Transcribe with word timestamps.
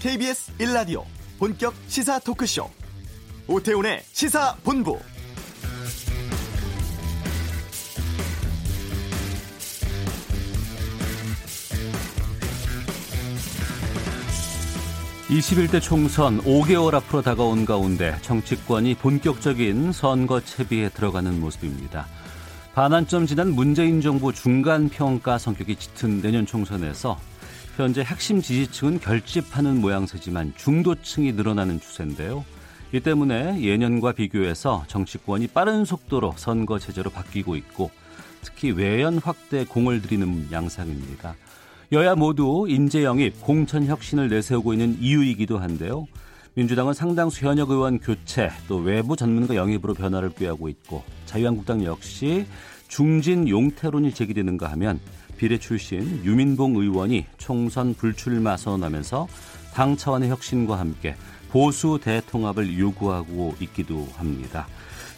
KBS 0.00 0.56
1라디오 0.56 1.04
본격 1.38 1.74
시사 1.86 2.18
토크쇼 2.20 2.70
오태훈의 3.46 4.02
시사본부 4.12 4.98
(21대) 15.28 15.82
총선 15.82 16.40
(5개월) 16.44 16.94
앞으로 16.94 17.20
다가온 17.20 17.66
가운데 17.66 18.16
정치권이 18.22 18.94
본격적인 18.94 19.92
선거 19.92 20.40
채비에 20.40 20.88
들어가는 20.88 21.38
모습입니다. 21.38 22.06
반환점 22.74 23.26
지난 23.26 23.50
문재인 23.50 24.00
정부 24.00 24.32
중간 24.32 24.88
평가 24.88 25.36
성격이 25.36 25.76
짙은 25.76 26.22
내년 26.22 26.46
총선에서 26.46 27.18
현재 27.80 28.02
핵심 28.02 28.42
지지층은 28.42 29.00
결집하는 29.00 29.80
모양새지만 29.80 30.52
중도층이 30.56 31.32
늘어나는 31.32 31.80
추세인데요. 31.80 32.44
이 32.92 33.00
때문에 33.00 33.62
예년과 33.62 34.12
비교해서 34.12 34.84
정치권이 34.86 35.46
빠른 35.48 35.86
속도로 35.86 36.34
선거 36.36 36.78
체제로 36.78 37.08
바뀌고 37.08 37.56
있고 37.56 37.90
특히 38.42 38.70
외연 38.70 39.18
확대 39.18 39.64
공을 39.64 40.02
들이는 40.02 40.48
양상입니다. 40.52 41.36
여야 41.92 42.14
모두 42.14 42.66
인재 42.68 43.02
영입, 43.02 43.40
공천 43.40 43.86
혁신을 43.86 44.28
내세우고 44.28 44.74
있는 44.74 44.96
이유이기도 45.00 45.58
한데요. 45.58 46.06
민주당은 46.54 46.92
상당수 46.92 47.46
현역 47.46 47.70
의원 47.70 47.98
교체, 47.98 48.50
또 48.68 48.76
외부 48.76 49.16
전문가 49.16 49.54
영입으로 49.54 49.94
변화를 49.94 50.30
꾀하고 50.30 50.68
있고 50.68 51.02
자유한국당 51.26 51.84
역시 51.84 52.44
중진 52.88 53.48
용태론이 53.48 54.12
제기되는가 54.12 54.70
하면 54.72 55.00
비례 55.40 55.56
출신 55.56 56.22
유민봉 56.22 56.76
의원이 56.76 57.24
총선 57.38 57.94
불출마 57.94 58.58
선언하면서 58.58 59.26
당 59.72 59.96
차원의 59.96 60.28
혁신과 60.28 60.78
함께 60.78 61.16
보수 61.50 61.98
대통합을 62.02 62.78
요구하고 62.78 63.54
있기도 63.60 64.06
합니다. 64.16 64.68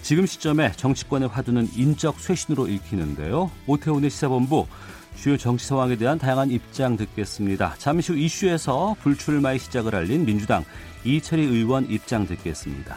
지금 0.01 0.25
시점에 0.25 0.71
정치권의 0.77 1.29
화두는 1.29 1.71
인적 1.75 2.21
쇄신으로 2.21 2.69
읽히는데요. 2.69 3.51
오태훈의 3.67 4.11
시사본부 4.11 4.69
주요 5.17 5.37
정치 5.37 5.67
상황에 5.67 5.97
대한 5.97 6.19
다양한 6.19 6.53
입장 6.53 6.97
듣겠습니다. 6.97 7.75
잠시 7.79 8.13
후 8.13 8.19
이슈에서 8.19 8.95
불출마의 9.03 9.59
시작을 9.59 9.97
알린 9.97 10.25
민주당 10.25 10.65
이철희 11.03 11.43
의원 11.43 11.91
입장 11.91 12.29
듣겠습니다. 12.29 12.97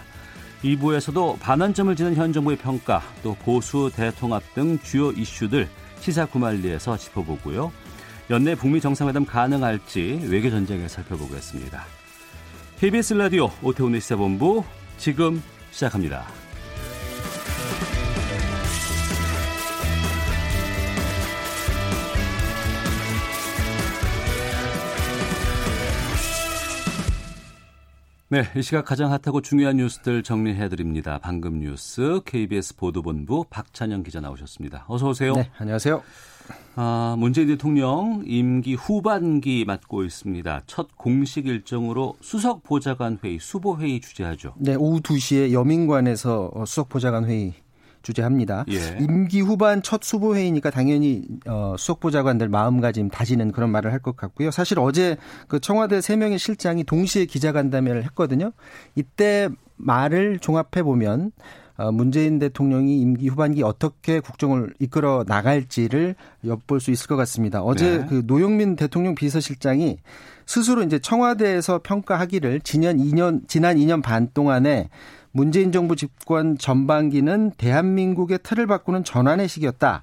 2부에서도 0.63 1.39
반환점을 1.39 1.95
지는 1.95 2.15
현 2.15 2.31
정부의 2.31 2.57
평가, 2.57 3.01
또 3.23 3.33
보수 3.33 3.89
대통합 3.95 4.43
등 4.53 4.77
주요 4.83 5.11
이슈들 5.11 5.67
시사 6.05 6.27
구말리에서 6.27 6.97
짚어보고요. 6.97 7.71
연내 8.29 8.53
북미 8.53 8.79
정상회담 8.79 9.25
가능할지 9.25 10.27
외교 10.29 10.51
전쟁에 10.51 10.87
살펴보겠습니다. 10.87 11.83
KBS 12.77 13.15
라디오 13.15 13.49
오태훈의 13.63 14.01
시사본부 14.01 14.63
지금 14.97 15.41
시작합니다. 15.71 16.44
네, 28.35 28.43
이 28.53 28.61
시각 28.61 28.83
가장 28.83 29.13
핫하고 29.13 29.39
중요한 29.39 29.77
뉴스들 29.77 30.21
정리해 30.21 30.67
드립니다. 30.67 31.21
방금 31.23 31.61
뉴스 31.61 32.19
KBS 32.25 32.75
보도본부 32.75 33.45
박찬영 33.49 34.03
기자 34.03 34.19
나오셨습니다. 34.19 34.83
어서 34.89 35.07
오세요. 35.07 35.35
네, 35.35 35.49
안녕하세요. 35.57 36.03
아, 36.75 37.15
문재인 37.17 37.47
대통령 37.47 38.23
임기 38.25 38.73
후반기 38.73 39.63
맞고 39.63 40.03
있습니다. 40.03 40.63
첫 40.67 40.97
공식 40.97 41.47
일정으로 41.47 42.17
수석 42.19 42.63
보좌관 42.63 43.19
회의, 43.23 43.39
수보 43.39 43.77
회의 43.77 44.01
주재하죠. 44.01 44.55
네, 44.57 44.75
오후 44.75 44.99
2시에 44.99 45.53
여민관에서 45.53 46.51
수석 46.67 46.89
보좌관 46.89 47.23
회의 47.23 47.53
주재합니다. 48.05 48.63
예. 48.69 48.97
임기 49.01 49.41
후반 49.41 49.81
첫 49.81 50.03
수보 50.03 50.35
회의니까 50.35 50.69
당연히 50.69 51.23
어, 51.47 51.75
수석 51.77 51.99
보좌관들 51.99 52.47
마음가짐 52.47 53.09
다지는 53.09 53.51
그런 53.51 53.71
말을 53.71 53.91
할 53.91 53.99
것 54.05 54.15
같고요. 54.15 54.51
사실 54.51 54.77
어제 54.79 55.17
그 55.47 55.59
청와대 55.59 55.99
세 55.99 56.15
명의 56.15 56.37
실장이 56.37 56.83
동시에 56.83 57.25
기자간담회를 57.25 58.03
했거든요. 58.03 58.51
이때 58.93 59.49
말을 59.77 60.37
종합해 60.39 60.83
보면 60.83 61.31
어, 61.77 61.91
문재인 61.91 62.39
대통령이 62.39 63.01
임기 63.01 63.27
후반기 63.27 63.63
어떻게 63.63 64.19
국정을 64.19 64.73
이끌어 64.79 65.25
나갈지를 65.27 66.15
엿볼 66.45 66.79
수 66.79 66.91
있을 66.91 67.07
것 67.07 67.15
같습니다. 67.17 67.61
어제 67.63 67.97
네. 67.97 68.05
그 68.07 68.23
노영민 68.25 68.75
대통령 68.75 69.15
비서실장이 69.15 69.97
스스로 70.45 70.83
이제 70.83 70.99
청와대에서 70.99 71.81
평가하기를 71.83 72.61
지난 72.61 72.97
2년 72.97 73.47
지난 73.47 73.77
2년 73.77 74.01
반 74.03 74.29
동안에 74.33 74.89
문재인 75.35 75.73
정부 75.73 75.97
집권 75.97 76.57
전반기는 76.57 77.51
대한민국의 77.57 78.39
틀을 78.41 78.67
바꾸는 78.67 79.03
전환의 79.03 79.49
시기였다. 79.49 80.01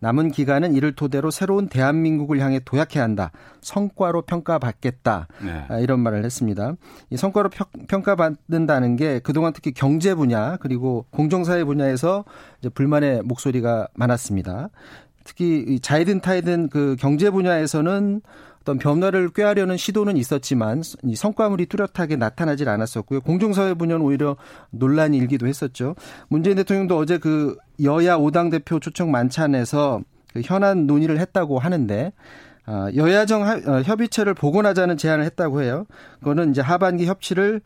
남은 0.00 0.30
기간은 0.30 0.74
이를 0.74 0.94
토대로 0.94 1.30
새로운 1.30 1.68
대한민국을 1.68 2.40
향해 2.40 2.60
도약해야 2.62 3.02
한다. 3.02 3.32
성과로 3.62 4.20
평가받겠다. 4.22 5.28
네. 5.42 5.64
아, 5.68 5.78
이런 5.78 6.00
말을 6.00 6.22
했습니다. 6.22 6.74
이 7.08 7.16
성과로 7.16 7.48
평가받는다는 7.88 8.96
게 8.96 9.20
그동안 9.20 9.54
특히 9.54 9.72
경제 9.72 10.14
분야 10.14 10.58
그리고 10.58 11.06
공정사회 11.08 11.64
분야에서 11.64 12.26
이제 12.58 12.68
불만의 12.68 13.22
목소리가 13.22 13.88
많았습니다. 13.94 14.68
특히 15.24 15.80
자이든 15.80 16.20
타이든 16.20 16.68
그 16.68 16.96
경제 17.00 17.30
분야에서는 17.30 18.20
어떤 18.64 18.78
변화를 18.78 19.28
꾀하려는 19.28 19.76
시도는 19.76 20.16
있었지만 20.16 20.82
이 21.02 21.14
성과물이 21.14 21.66
뚜렷하게 21.66 22.16
나타나질 22.16 22.70
않았었고요. 22.70 23.20
공정사회 23.20 23.74
분야는 23.74 24.04
오히려 24.04 24.36
논란이 24.70 25.18
일기도 25.18 25.46
했었죠. 25.46 25.94
문재인 26.28 26.56
대통령도 26.56 26.96
어제 26.96 27.18
그 27.18 27.58
여야 27.82 28.16
5당 28.16 28.50
대표 28.50 28.80
초청 28.80 29.10
만찬에서 29.10 30.00
그 30.32 30.40
현안 30.42 30.86
논의를 30.86 31.20
했다고 31.20 31.58
하는데 31.58 32.12
아, 32.64 32.90
여야정 32.96 33.42
어, 33.42 33.82
협의체를 33.82 34.32
복원하자는 34.32 34.96
제안을 34.96 35.26
했다고 35.26 35.60
해요. 35.60 35.84
그거는 36.20 36.50
이제 36.50 36.62
하반기 36.62 37.04
협치를 37.04 37.60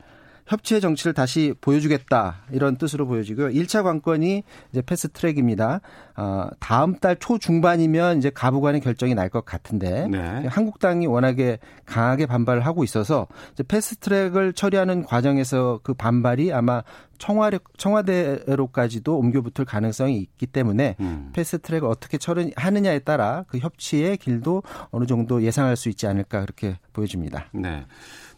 협치의 0.49 0.81
정치를 0.81 1.15
다시 1.15 1.55
보여주겠다 1.61 2.39
이런 2.51 2.77
뜻으로 2.77 3.07
보여지고요. 3.07 3.49
1차 3.51 3.85
관건이 3.85 4.43
이제 4.73 4.83
패스 4.83 5.09
트랙입니다. 5.09 5.81
어, 6.17 6.49
다음 6.59 6.97
달 6.99 7.15
초중반이면 7.17 8.19
이제 8.19 8.31
가부간의 8.31 8.81
결정이 8.81 9.15
날 9.15 9.29
것 9.29 9.45
같은데 9.45 10.09
네. 10.09 10.47
한국당이 10.47 11.07
워낙에 11.07 11.59
강하게 11.85 12.27
반발을 12.27 12.65
하고 12.65 12.83
있어서 12.83 13.27
이제 13.53 13.63
패스 13.63 13.97
트랙을 13.97 14.55
처리하는 14.55 15.05
과정에서 15.05 15.81
그 15.83 15.93
반발이 15.95 16.53
아마 16.53 16.83
청와대, 17.19 17.59
청와대로까지도 17.77 19.19
옮겨붙을 19.19 19.65
가능성이 19.65 20.19
있기 20.19 20.47
때문에 20.47 20.97
음. 21.01 21.31
패스 21.33 21.59
트랙을 21.59 21.89
어떻게 21.89 22.17
처리하느냐에 22.17 23.01
따라 23.01 23.45
그 23.49 23.59
협치의 23.59 24.17
길도 24.19 24.63
어느 24.91 25.05
정도 25.07 25.43
예상할 25.43 25.77
수 25.77 25.89
있지 25.89 26.07
않을까 26.07 26.41
그렇게 26.41 26.79
보여집니다. 26.93 27.47
네. 27.53 27.85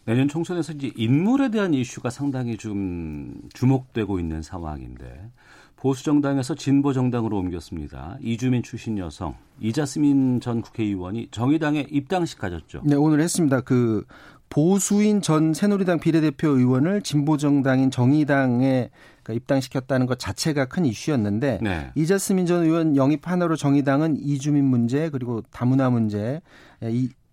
내년 0.05 0.27
총선에서 0.27 0.73
이제 0.73 0.91
인물에 0.95 1.49
대한 1.49 1.73
이슈가 1.73 2.09
상당히 2.09 2.57
좀 2.57 3.41
주목되고 3.53 4.19
있는 4.19 4.41
상황인데 4.41 5.29
보수 5.75 6.03
정당에서 6.03 6.53
진보 6.55 6.93
정당으로 6.93 7.37
옮겼습니다. 7.37 8.17
이주민 8.21 8.61
출신 8.61 8.97
여성 8.97 9.35
이자스민 9.59 10.39
전 10.39 10.61
국회의원이 10.61 11.29
정의당에 11.31 11.87
입당식 11.89 12.39
가졌죠. 12.39 12.81
네, 12.85 12.95
오늘 12.95 13.19
했습니다. 13.19 13.61
그 13.61 14.05
보수인 14.49 15.21
전 15.21 15.53
새누리당 15.53 15.99
비례대표 15.99 16.49
의원을 16.49 17.01
진보 17.01 17.37
정당인 17.37 17.89
정의당에 17.89 18.89
그러니까 19.23 19.33
입당시켰다는 19.33 20.07
것 20.07 20.19
자체가 20.19 20.65
큰 20.65 20.85
이슈였는데 20.85 21.59
네. 21.61 21.91
이자스민 21.95 22.45
전 22.45 22.63
의원 22.63 22.95
영입 22.97 23.27
하나로 23.27 23.55
정의당은 23.55 24.17
이주민 24.19 24.65
문제 24.65 25.09
그리고 25.09 25.41
다문화 25.51 25.89
문제 25.89 26.41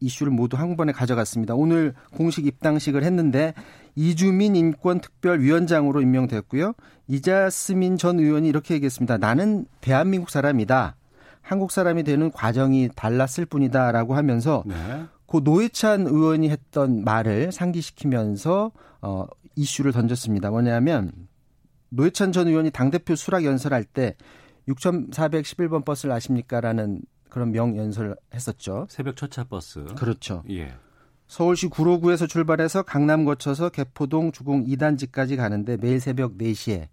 이 0.01 0.07
이슈를 0.07 0.33
모두 0.33 0.57
한 0.57 0.77
번에 0.77 0.93
가져갔습니다. 0.93 1.55
오늘 1.55 1.95
공식 2.13 2.47
입당식을 2.47 3.03
했는데 3.03 3.55
이주민 3.95 4.57
인권특별위원장으로 4.57 6.01
임명됐고요. 6.01 6.75
이자스민 7.09 7.97
전 7.99 8.19
의원이 8.21 8.49
이렇게 8.49 8.75
얘기했습니다. 8.75 9.19
나는 9.19 9.67
대한민국 9.81 10.31
사람이다. 10.31 10.97
한국 11.41 11.73
사람이 11.73 12.03
되는 12.05 12.31
과정이 12.31 12.91
달랐을 12.95 13.47
뿐이다라고 13.47 14.15
하면서 14.15 14.63
네. 14.67 14.75
고 15.27 15.41
노회찬 15.41 16.07
의원이 16.07 16.51
했던 16.51 17.05
말을 17.05 17.53
상기시키면서 17.53 18.71
어 19.01 19.27
이슈를 19.57 19.93
던졌습니다. 19.93 20.51
뭐냐면 20.51 21.11
노회찬 21.91 22.33
전 22.33 22.49
의원이 22.49 22.71
당대표 22.71 23.17
수락 23.17 23.45
연설할 23.45 23.85
때 23.85 24.15
6411번 24.69 25.85
버스를 25.85 26.15
아십니까라는 26.15 27.01
그런 27.29 27.53
명연설을 27.53 28.17
했었죠. 28.35 28.87
새벽 28.89 29.17
첫차 29.17 29.45
버스. 29.45 29.85
그렇죠. 29.97 30.43
예. 30.51 30.75
서울시 31.27 31.69
구로구에서 31.69 32.27
출발해서 32.27 32.83
강남 32.83 33.25
거쳐서 33.25 33.69
개포동 33.69 34.33
주공 34.33 34.65
2단지까지 34.65 35.37
가는데 35.37 35.77
매일 35.77 36.01
새벽 36.01 36.39
4시에 36.39 36.89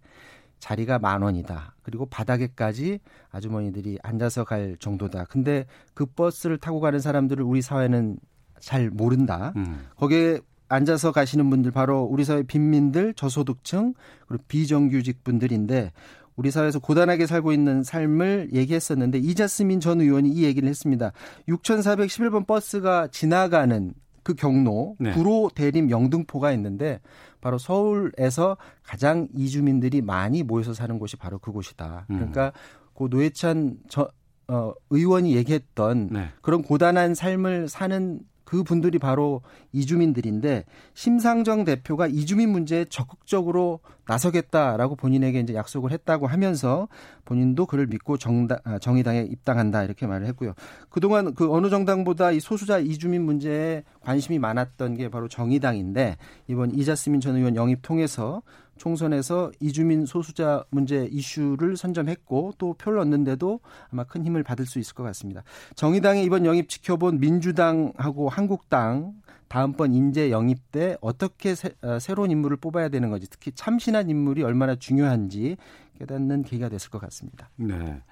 자리가 0.58 0.98
만 0.98 1.22
원이다. 1.22 1.74
그리고 1.82 2.06
바닥에까지 2.06 3.00
아주머니들이 3.30 3.98
앉아서 4.02 4.44
갈 4.44 4.76
정도다. 4.78 5.24
근데 5.24 5.66
그 5.94 6.06
버스를 6.06 6.58
타고 6.58 6.80
가는 6.80 6.98
사람들을 6.98 7.42
우리 7.42 7.62
사회는 7.62 8.18
잘 8.58 8.90
모른다. 8.90 9.52
음. 9.56 9.86
거기에 9.96 10.40
앉아서 10.68 11.12
가시는 11.12 11.48
분들 11.48 11.70
바로 11.70 12.02
우리 12.02 12.24
사회 12.24 12.42
빈민들, 12.42 13.14
저소득층, 13.14 13.94
그리고 14.26 14.44
비정규직 14.48 15.22
분들인데 15.22 15.92
우리 16.36 16.50
사회에서 16.50 16.78
고단하게 16.78 17.26
살고 17.26 17.52
있는 17.52 17.82
삶을 17.82 18.50
얘기했었는데 18.52 19.18
이자스민 19.18 19.80
전 19.80 20.00
의원이 20.00 20.30
이 20.30 20.44
얘기를 20.44 20.68
했습니다. 20.68 21.12
6411번 21.48 22.46
버스가 22.46 23.08
지나가는 23.08 23.94
그 24.22 24.34
경로 24.34 24.96
네. 24.98 25.12
구로 25.12 25.50
대림 25.54 25.90
영등포가 25.90 26.52
있는데 26.52 27.00
바로 27.40 27.58
서울에서 27.58 28.56
가장 28.82 29.28
이주민들이 29.34 30.02
많이 30.02 30.42
모여서 30.42 30.74
사는 30.74 30.98
곳이 30.98 31.16
바로 31.16 31.38
그곳이다. 31.38 32.06
음. 32.10 32.16
그러니까 32.16 32.52
고 32.92 33.08
노회찬 33.08 33.78
저, 33.88 34.10
어, 34.48 34.72
의원이 34.90 35.36
얘기했던 35.36 36.08
네. 36.10 36.28
그런 36.42 36.62
고단한 36.62 37.14
삶을 37.14 37.68
사는 37.68 38.20
그 38.46 38.62
분들이 38.62 38.98
바로 38.98 39.42
이주민들인데 39.72 40.64
심상정 40.94 41.64
대표가 41.64 42.06
이주민 42.06 42.50
문제에 42.50 42.86
적극적으로 42.86 43.80
나서겠다라고 44.06 44.94
본인에게 44.94 45.40
이제 45.40 45.52
약속을 45.52 45.90
했다고 45.90 46.28
하면서 46.28 46.88
본인도 47.24 47.66
그를 47.66 47.88
믿고 47.88 48.16
정당, 48.16 48.58
아, 48.62 48.78
정의당에 48.78 49.22
입당한다 49.22 49.82
이렇게 49.82 50.06
말을 50.06 50.28
했고요. 50.28 50.54
그동안 50.88 51.34
그 51.34 51.52
어느 51.52 51.68
정당보다 51.68 52.30
이 52.30 52.38
소수자 52.38 52.78
이주민 52.78 53.22
문제에 53.22 53.82
관심이 54.00 54.38
많았던 54.38 54.94
게 54.94 55.08
바로 55.08 55.26
정의당인데 55.26 56.16
이번 56.46 56.70
이자스민 56.72 57.20
전 57.20 57.34
의원 57.34 57.56
영입 57.56 57.82
통해서 57.82 58.42
총선에서 58.76 59.52
이주민 59.60 60.06
소수자 60.06 60.64
문제 60.70 61.08
이슈를 61.10 61.76
선점했고 61.76 62.54
또 62.58 62.74
표를 62.74 62.98
얻는데도 62.98 63.60
아마 63.90 64.04
큰 64.04 64.24
힘을 64.24 64.42
받을 64.42 64.66
수 64.66 64.78
있을 64.78 64.94
것 64.94 65.02
같습니다. 65.04 65.42
정의당의 65.74 66.24
이번 66.24 66.44
영입 66.46 66.68
지켜본 66.68 67.20
민주당하고 67.20 68.28
한국당 68.28 69.14
다음번 69.48 69.94
인재 69.94 70.30
영입 70.30 70.72
때 70.72 70.96
어떻게 71.00 71.54
새, 71.54 71.70
어, 71.82 71.98
새로운 71.98 72.30
인물을 72.30 72.56
뽑아야 72.56 72.88
되는 72.88 73.10
건지 73.10 73.26
특히 73.30 73.52
참신한 73.52 74.10
인물이 74.10 74.42
얼마나 74.42 74.74
중요한지 74.74 75.56
깨닫는 75.98 76.42
계기가 76.42 76.68
됐을 76.68 76.90
것 76.90 77.00
같습니다. 77.00 77.48
네. 77.56 78.02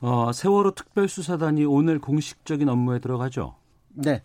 어, 0.00 0.32
세월호 0.32 0.72
특별수사단이 0.72 1.64
오늘 1.64 1.98
공식적인 1.98 2.68
업무에 2.68 2.98
들어가죠? 2.98 3.56
네. 3.94 4.22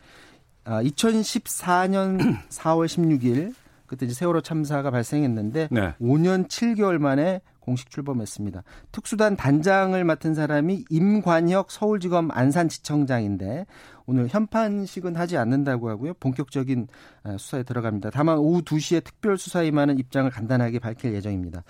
아, 0.63 0.83
2014년 0.83 2.37
4월 2.49 2.85
16일 2.85 3.53
그때 3.91 4.05
이제 4.05 4.15
세월호 4.15 4.39
참사가 4.39 4.89
발생했는데 4.89 5.67
네. 5.69 5.93
5년 5.99 6.47
7개월 6.47 6.97
만에 6.97 7.41
공식 7.59 7.89
출범했습니다. 7.89 8.63
특수단 8.93 9.35
단장을 9.35 10.01
맡은 10.05 10.33
사람이 10.33 10.85
임관혁 10.89 11.69
서울지검 11.69 12.31
안산지청장인데 12.31 13.65
오늘 14.05 14.29
현판식은 14.29 15.17
하지 15.17 15.35
않는다고 15.35 15.89
하고요. 15.89 16.13
본격적인 16.21 16.87
아, 17.23 17.35
수사에 17.37 17.63
들어갑니다. 17.63 18.11
다만 18.11 18.37
오후 18.37 18.61
2시에 18.61 19.03
특별수사임하는 19.03 19.99
입장을 19.99 20.31
간단하게 20.31 20.79
밝힐 20.79 21.13
예정입니다. 21.13 21.65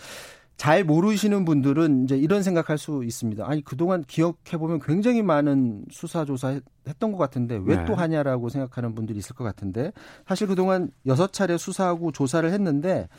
잘 0.62 0.84
모르시는 0.84 1.44
분들은 1.44 2.04
이제 2.04 2.16
이런 2.16 2.44
생각할 2.44 2.78
수 2.78 3.04
있습니다. 3.04 3.44
아니 3.48 3.64
그동안 3.64 4.04
기억해 4.04 4.60
보면 4.60 4.80
굉장히 4.80 5.24
많은 5.24 5.86
수사 5.90 6.24
조사 6.24 6.60
했던 6.88 7.12
것 7.12 7.18
같은데 7.18 7.60
왜또 7.66 7.84
네. 7.84 7.94
하냐라고 7.96 8.48
생각하는 8.50 8.94
분들이 8.94 9.18
있을 9.18 9.36
것 9.36 9.44
같은데 9.44 9.92
사실 10.28 10.46
그동안 10.46 10.92
여섯 11.08 11.34
차례 11.34 11.58
수사하고 11.58 12.12
조사를 12.12 12.48
했는데 12.48 13.10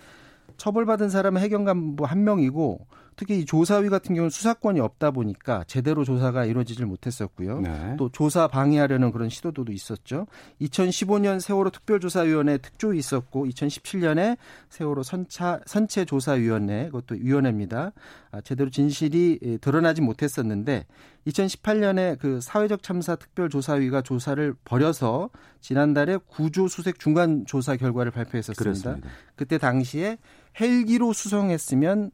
처벌받은 0.56 1.10
사람은 1.10 1.42
해경 1.42 1.64
간부 1.64 2.04
한 2.04 2.22
명이고 2.22 2.86
특히 3.16 3.40
이 3.40 3.44
조사위 3.44 3.88
같은 3.88 4.14
경우는 4.14 4.30
수사권이 4.30 4.80
없다 4.80 5.10
보니까 5.10 5.64
제대로 5.66 6.04
조사가 6.04 6.44
이루어지질 6.44 6.86
못했었고요. 6.86 7.60
네. 7.60 7.94
또 7.98 8.08
조사 8.10 8.48
방해하려는 8.48 9.12
그런 9.12 9.28
시도도 9.28 9.72
있었죠. 9.72 10.26
2015년 10.60 11.40
세월호 11.40 11.70
특별조사위원회 11.70 12.58
특조위 12.58 12.98
있었고 12.98 13.46
2017년에 13.46 14.36
세월호 14.70 15.02
선차, 15.02 15.60
선체조사위원회 15.66 16.86
그것도 16.86 17.16
위원회입니다. 17.20 17.92
아, 18.30 18.40
제대로 18.40 18.70
진실이 18.70 19.38
예, 19.42 19.56
드러나지 19.58 20.00
못했었는데 20.00 20.86
2018년에 21.26 22.18
그 22.18 22.40
사회적 22.40 22.82
참사 22.82 23.14
특별조사위가 23.16 24.02
조사를 24.02 24.54
벌여서 24.64 25.30
지난달에 25.60 26.18
구조 26.26 26.66
수색 26.66 26.98
중간 26.98 27.44
조사 27.46 27.76
결과를 27.76 28.10
발표했었습니다. 28.10 28.62
그렇습니다. 28.62 29.08
그때 29.36 29.58
당시에 29.58 30.18
헬기로 30.60 31.12
수송했으면 31.12 32.10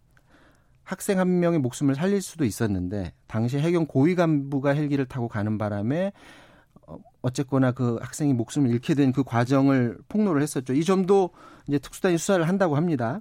학생 0.88 1.19
한 1.19 1.38
명의 1.38 1.58
목숨을 1.58 1.94
살릴 1.94 2.23
수도 2.23 2.46
있었는데 2.46 3.12
당시 3.26 3.58
해경 3.58 3.85
고위 3.87 4.14
간부가 4.14 4.70
헬기를 4.70 5.05
타고 5.05 5.29
가는 5.29 5.58
바람에 5.58 6.12
어, 6.87 6.96
어쨌거나 7.20 7.73
그 7.73 7.99
학생이 8.00 8.32
목숨을 8.32 8.70
잃게 8.70 8.94
된 8.94 9.12
그 9.12 9.23
과정을 9.23 9.99
폭로를 10.08 10.40
했었죠. 10.40 10.73
이 10.73 10.82
점도 10.85 11.31
이제 11.67 11.79
특수단이 11.79 12.17
수사를 12.17 12.49
한다고 12.49 12.75
합니다. 12.76 13.20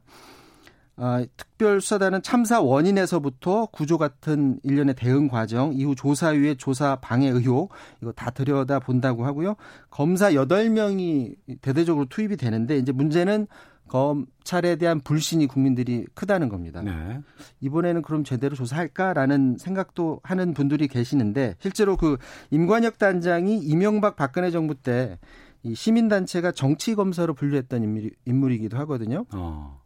아, 0.96 1.26
특별수사단은 1.36 2.22
참사 2.24 2.62
원인에서부터 2.62 3.68
구조 3.68 3.98
같은 3.98 4.60
일련의 4.64 4.96
대응 4.96 5.28
과정, 5.28 5.74
이후 5.74 5.94
조사위의 5.94 6.56
조사 6.56 6.96
방해 6.96 7.28
의혹, 7.28 7.72
이거 8.02 8.12
다 8.14 8.32
들여다 8.32 8.80
본다고 8.80 9.26
하고요. 9.26 9.56
검사 9.92 10.32
8명이 10.32 11.36
대대적으로 11.62 12.06
투입이 12.06 12.38
되는데, 12.38 12.78
이제 12.78 12.92
문제는 12.92 13.46
검찰에 13.88 14.76
대한 14.76 15.00
불신이 15.00 15.48
국민들이 15.48 16.06
크다는 16.14 16.50
겁니다. 16.50 16.82
네. 16.82 17.22
이번에는 17.62 18.02
그럼 18.02 18.24
제대로 18.24 18.56
조사할까라는 18.56 19.58
생각도 19.58 20.20
하는 20.24 20.54
분들이 20.54 20.88
계시는데 20.88 21.56
실제로 21.60 21.98
그 21.98 22.18
임관혁 22.52 22.98
단장이 22.98 23.60
이명박 23.60 24.16
박근혜 24.16 24.52
정부 24.52 24.76
때 24.76 25.18
이 25.64 25.76
시민단체가 25.76 26.52
정치 26.52 26.96
검사로 26.96 27.34
분류했던 27.34 27.84
인물이, 27.84 28.12
인물이기도 28.26 28.78
하거든요. 28.80 29.26
어. 29.34 29.82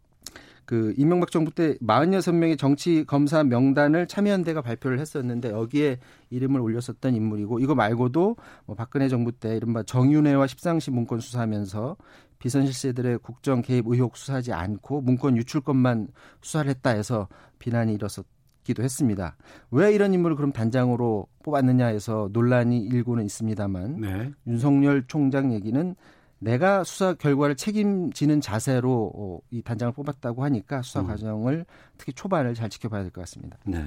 그 0.65 0.93
이명박 0.95 1.31
정부 1.31 1.51
때 1.51 1.75
46명의 1.79 2.57
정치 2.57 3.03
검사 3.05 3.43
명단을 3.43 4.07
참여연대가 4.07 4.61
발표를 4.61 4.99
했었는데 4.99 5.49
여기에 5.49 5.99
이름을 6.29 6.61
올렸었던 6.61 7.13
인물이고 7.13 7.59
이거 7.59 7.75
말고도 7.75 8.37
뭐 8.65 8.75
박근혜 8.75 9.09
정부 9.09 9.31
때 9.31 9.57
이른바 9.57 9.83
정윤회와 9.83 10.47
십상시 10.47 10.91
문건 10.91 11.19
수사하면서 11.19 11.97
비선실세들의 12.41 13.19
국정 13.19 13.61
개입 13.61 13.85
의혹 13.87 14.17
수사하지 14.17 14.51
않고 14.51 15.01
문건 15.01 15.37
유출건만 15.37 16.07
수사를 16.41 16.69
했다 16.69 16.89
해서 16.89 17.27
비난이 17.59 17.93
일었었기도 17.93 18.81
했습니다. 18.81 19.37
왜 19.69 19.93
이런 19.93 20.13
인물을 20.13 20.35
그럼 20.35 20.51
단장으로 20.51 21.27
뽑았느냐 21.43 21.85
해서 21.85 22.29
논란이 22.33 22.79
일고는 22.79 23.25
있습니다만 23.25 24.01
네. 24.01 24.31
윤석열 24.47 25.05
총장 25.07 25.53
얘기는 25.53 25.95
내가 26.39 26.83
수사 26.83 27.13
결과를 27.13 27.55
책임지는 27.55 28.41
자세로 28.41 29.11
어, 29.15 29.39
이 29.51 29.61
단장을 29.61 29.93
뽑았다고 29.93 30.43
하니까 30.43 30.81
수사 30.81 31.01
음. 31.01 31.07
과정을 31.07 31.65
특히 31.99 32.13
초반을 32.13 32.55
잘 32.55 32.67
지켜봐야 32.67 33.03
될 33.03 33.11
것 33.11 33.21
같습니다. 33.21 33.57
네. 33.65 33.85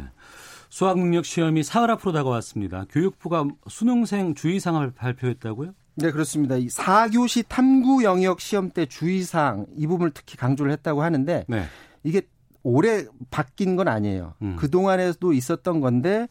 수학 0.68 0.96
능력 0.96 1.25
시험이 1.25 1.64
사흘 1.64 1.90
앞으로 1.90 2.12
다가왔습니다. 2.12 2.84
교육부가 2.90 3.44
수능생 3.66 4.37
주의사항을 4.37 4.92
발표했다고요? 4.92 5.75
네, 5.96 6.10
그렇습니다. 6.10 6.56
이 6.56 6.66
4교시 6.66 7.44
탐구 7.48 8.02
영역 8.04 8.40
시험 8.40 8.70
때 8.70 8.86
주의사항 8.86 9.66
이 9.76 9.86
부분을 9.86 10.12
특히 10.12 10.36
강조를 10.36 10.72
했다고 10.72 11.02
하는데 11.02 11.44
네. 11.48 11.64
이게 12.02 12.22
올해 12.62 13.04
바뀐 13.30 13.76
건 13.76 13.88
아니에요. 13.88 14.34
음. 14.42 14.56
그동안에도 14.56 15.32
있었던 15.32 15.80
건데 15.80 16.28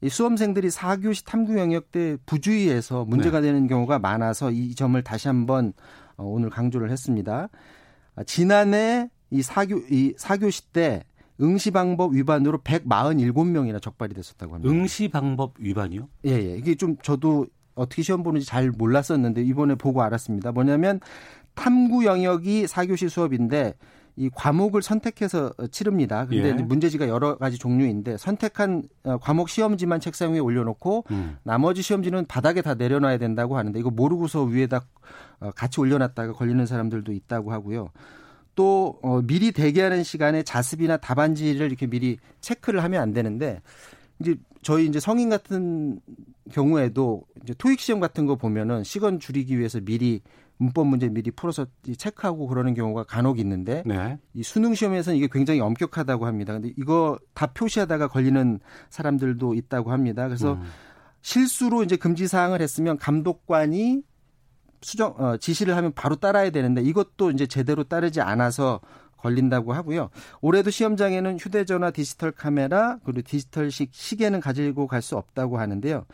이 0.00 0.08
수험생들이 0.08 0.68
4교시 0.68 1.26
탐구 1.26 1.58
영역 1.58 1.90
때 1.90 2.16
부주의해서 2.26 3.04
문제가 3.04 3.40
네. 3.40 3.48
되는 3.48 3.66
경우가 3.66 3.98
많아서 3.98 4.50
이 4.50 4.74
점을 4.74 5.00
다시 5.02 5.28
한번 5.28 5.72
어, 6.16 6.24
오늘 6.24 6.50
강조를 6.50 6.90
했습니다. 6.90 7.48
아, 8.14 8.24
지난해 8.24 9.10
이 9.30 9.40
4교 9.40 9.90
이 9.90 10.14
4교시 10.14 10.64
때 10.72 11.04
응시 11.40 11.70
방법 11.70 12.14
위반으로 12.14 12.58
147명이나 12.58 13.82
적발이 13.82 14.14
됐었다고 14.14 14.54
합니다. 14.54 14.72
응시 14.72 15.08
방법 15.08 15.54
위반이요? 15.58 16.08
예, 16.26 16.30
예. 16.30 16.56
이게 16.56 16.74
좀 16.74 16.96
저도 17.02 17.46
어떻게 17.76 18.02
시험 18.02 18.22
보는지 18.22 18.46
잘 18.46 18.70
몰랐었는데 18.70 19.42
이번에 19.42 19.76
보고 19.76 20.02
알았습니다. 20.02 20.50
뭐냐면 20.50 21.00
탐구 21.54 22.04
영역이 22.04 22.64
4교시 22.64 23.08
수업인데 23.08 23.74
이 24.18 24.30
과목을 24.34 24.80
선택해서 24.80 25.52
치릅니다. 25.70 26.26
근데 26.26 26.48
예. 26.48 26.52
문제지가 26.54 27.06
여러 27.06 27.36
가지 27.36 27.58
종류인데 27.58 28.16
선택한 28.16 28.84
어, 29.04 29.18
과목 29.18 29.50
시험지만 29.50 30.00
책상 30.00 30.32
위에 30.32 30.38
올려놓고 30.38 31.04
음. 31.10 31.36
나머지 31.42 31.82
시험지는 31.82 32.24
바닥에 32.26 32.62
다 32.62 32.74
내려놔야 32.74 33.18
된다고 33.18 33.58
하는데 33.58 33.78
이거 33.78 33.90
모르고서 33.90 34.44
위에다 34.44 34.80
어, 35.40 35.50
같이 35.54 35.80
올려놨다가 35.80 36.32
걸리는 36.32 36.64
사람들도 36.64 37.12
있다고 37.12 37.52
하고요. 37.52 37.90
또 38.54 38.98
어, 39.02 39.20
미리 39.20 39.52
대기하는 39.52 40.02
시간에 40.02 40.42
자습이나 40.42 40.96
답안지를 40.96 41.66
이렇게 41.66 41.86
미리 41.86 42.16
체크를 42.40 42.82
하면 42.82 43.02
안 43.02 43.12
되는데 43.12 43.60
이제 44.20 44.36
저희 44.62 44.86
이제 44.86 45.00
성인 45.00 45.28
같은 45.28 46.00
경우에도 46.50 47.22
이제 47.42 47.54
토익 47.56 47.80
시험 47.80 48.00
같은 48.00 48.26
거 48.26 48.36
보면은 48.36 48.84
시간 48.84 49.18
줄이기 49.18 49.58
위해서 49.58 49.80
미리 49.80 50.22
문법 50.58 50.86
문제 50.86 51.08
미리 51.08 51.30
풀어서 51.30 51.66
체크하고 51.98 52.46
그러는 52.46 52.74
경우가 52.74 53.04
간혹 53.04 53.38
있는데 53.38 53.82
네. 53.84 54.18
이 54.32 54.42
수능 54.42 54.74
시험에서는 54.74 55.16
이게 55.18 55.28
굉장히 55.30 55.60
엄격하다고 55.60 56.26
합니다. 56.26 56.54
근데 56.54 56.72
이거 56.78 57.18
다 57.34 57.46
표시하다가 57.46 58.08
걸리는 58.08 58.60
사람들도 58.88 59.54
있다고 59.54 59.92
합니다. 59.92 60.26
그래서 60.26 60.54
음. 60.54 60.62
실수로 61.20 61.82
이제 61.82 61.96
금지 61.96 62.26
사항을 62.26 62.62
했으면 62.62 62.96
감독관이 62.96 64.02
수정 64.80 65.14
어, 65.18 65.36
지시를 65.36 65.76
하면 65.76 65.92
바로 65.92 66.16
따라야 66.16 66.50
되는데 66.50 66.80
이것도 66.80 67.32
이제 67.32 67.46
제대로 67.46 67.84
따르지 67.84 68.20
않아서 68.20 68.80
걸린다고 69.26 69.72
하고요. 69.72 70.10
올해도 70.40 70.70
시험장에는 70.70 71.38
휴대전화 71.38 71.90
디지털 71.90 72.30
카메라 72.32 72.98
그리고 73.04 73.22
디지털식 73.22 73.90
시계는 73.92 74.40
가지고 74.40 74.86
갈 74.86 75.02
수 75.02 75.16
없다고 75.16 75.58
하는데요. 75.58 76.06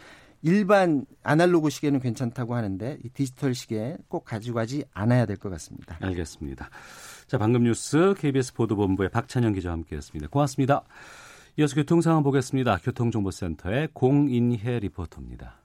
일반 0.45 1.07
아날로그 1.23 1.71
시계는 1.71 2.00
괜찮다고 2.00 2.54
하는데 2.57 2.99
이 3.04 3.09
디지털 3.11 3.54
시계 3.54 3.97
꼭 4.09 4.25
가지고 4.25 4.57
가지 4.57 4.85
않아야 4.92 5.25
될 5.26 5.37
것 5.37 5.50
같습니다. 5.50 5.97
알겠습니다. 6.00 6.69
자, 7.28 7.38
방금 7.38 7.62
뉴스 7.62 8.14
KBS 8.19 8.54
보도본부의 8.54 9.09
박찬영 9.11 9.52
기자와 9.52 9.75
함께했습니다. 9.75 10.28
고맙습니다. 10.31 10.83
이어서 11.59 11.75
교통 11.76 12.00
상황 12.00 12.23
보겠습니다. 12.25 12.78
교통정보센터의 12.83 13.88
공인혜 13.92 14.81
리포터입니다. 14.81 15.61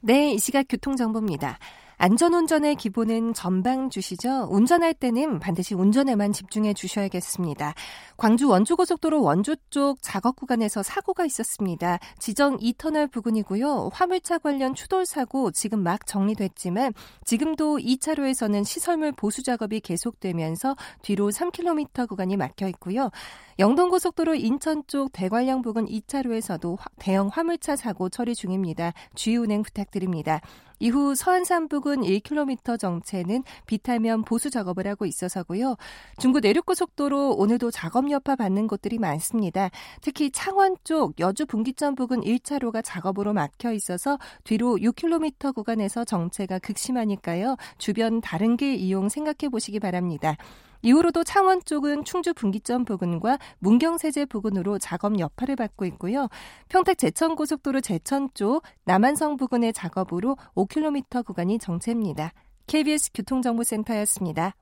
네, 0.00 0.34
이 0.34 0.38
시각 0.38 0.66
교통정보입니다. 0.68 1.58
안전운전의 2.02 2.76
기본은 2.76 3.34
전방 3.34 3.90
주시죠. 3.90 4.48
운전할 4.50 4.94
때는 4.94 5.38
반드시 5.38 5.74
운전에만 5.74 6.32
집중해 6.32 6.72
주셔야겠습니다. 6.72 7.74
광주 8.16 8.48
원주고속도로 8.48 9.22
원주 9.22 9.56
쪽 9.68 9.98
작업 10.00 10.36
구간에서 10.36 10.82
사고가 10.82 11.26
있었습니다. 11.26 11.98
지정 12.18 12.56
2터널 12.56 13.12
부근이고요. 13.12 13.90
화물차 13.92 14.38
관련 14.38 14.74
추돌 14.74 15.04
사고 15.04 15.50
지금 15.50 15.82
막 15.82 16.06
정리됐지만 16.06 16.94
지금도 17.26 17.76
2차로에서는 17.76 18.64
시설물 18.64 19.12
보수 19.12 19.42
작업이 19.42 19.80
계속되면서 19.80 20.76
뒤로 21.02 21.28
3km 21.28 22.08
구간이 22.08 22.38
막혀 22.38 22.66
있고요. 22.68 23.10
영동고속도로 23.58 24.36
인천 24.36 24.84
쪽 24.86 25.12
대관령 25.12 25.60
부근 25.60 25.84
2차로에서도 25.84 26.78
대형 26.98 27.28
화물차 27.28 27.76
사고 27.76 28.08
처리 28.08 28.34
중입니다. 28.34 28.94
주의 29.14 29.36
운행 29.36 29.62
부탁드립니다. 29.62 30.40
이후 30.80 31.14
서안산 31.14 31.68
부근 31.68 32.00
1km 32.00 32.78
정체는 32.78 33.44
비탈면 33.66 34.24
보수 34.24 34.50
작업을 34.50 34.86
하고 34.86 35.04
있어서고요. 35.06 35.76
중구 36.18 36.40
내륙고속도로 36.40 37.36
오늘도 37.36 37.70
작업 37.70 38.10
여파 38.10 38.34
받는 38.34 38.66
곳들이 38.66 38.98
많습니다. 38.98 39.70
특히 40.00 40.30
창원 40.30 40.76
쪽 40.82 41.20
여주 41.20 41.44
분기점 41.44 41.94
부근 41.94 42.22
1차로가 42.22 42.82
작업으로 42.82 43.34
막혀 43.34 43.72
있어서 43.72 44.18
뒤로 44.44 44.76
6km 44.78 45.54
구간에서 45.54 46.04
정체가 46.04 46.58
극심하니까요. 46.60 47.56
주변 47.76 48.22
다른 48.22 48.56
길 48.56 48.74
이용 48.74 49.10
생각해 49.10 49.50
보시기 49.50 49.80
바랍니다. 49.80 50.36
이후로도 50.82 51.24
창원 51.24 51.62
쪽은 51.64 52.04
충주 52.04 52.34
분기점 52.34 52.84
부근과 52.84 53.38
문경세제 53.58 54.26
부근으로 54.26 54.78
작업 54.78 55.18
여파를 55.18 55.56
받고 55.56 55.84
있고요. 55.86 56.28
평택 56.68 56.98
제천고속도로 56.98 57.80
제천 57.80 58.30
쪽 58.34 58.62
남한성 58.84 59.36
부근의 59.36 59.72
작업으로 59.72 60.36
5km 60.54 61.24
구간이 61.24 61.58
정체입니다. 61.58 62.32
KBS 62.66 63.10
교통정보센터였습니다. 63.14 64.54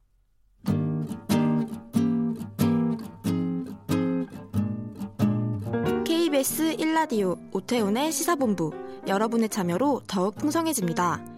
KBS 6.04 6.76
1라디오 6.76 7.38
오태훈의 7.52 8.12
시사본부 8.12 8.72
여러분의 9.06 9.48
참여로 9.48 10.02
더욱 10.06 10.36
풍성해집니다. 10.36 11.37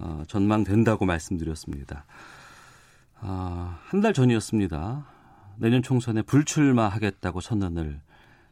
어, 0.00 0.24
전망된다고 0.26 1.04
말씀드렸습니다. 1.04 2.04
아, 3.20 3.78
한달 3.84 4.12
전이었습니다. 4.14 5.06
내년 5.56 5.82
총선에 5.82 6.22
불출마하겠다고 6.22 7.40
선언을 7.40 8.00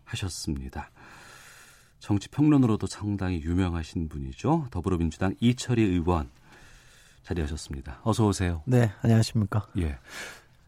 하셨습니다. 0.05 0.91
정치 2.01 2.29
평론으로도 2.29 2.87
상당히 2.87 3.43
유명하신 3.43 4.09
분이죠. 4.09 4.69
더불어민주당 4.71 5.35
이철희 5.41 5.83
의원 5.83 6.29
자리하셨습니다. 7.23 8.01
어서 8.05 8.27
오세요. 8.27 8.63
네, 8.67 8.93
안녕하십니까? 9.03 9.67
예. 9.79 9.99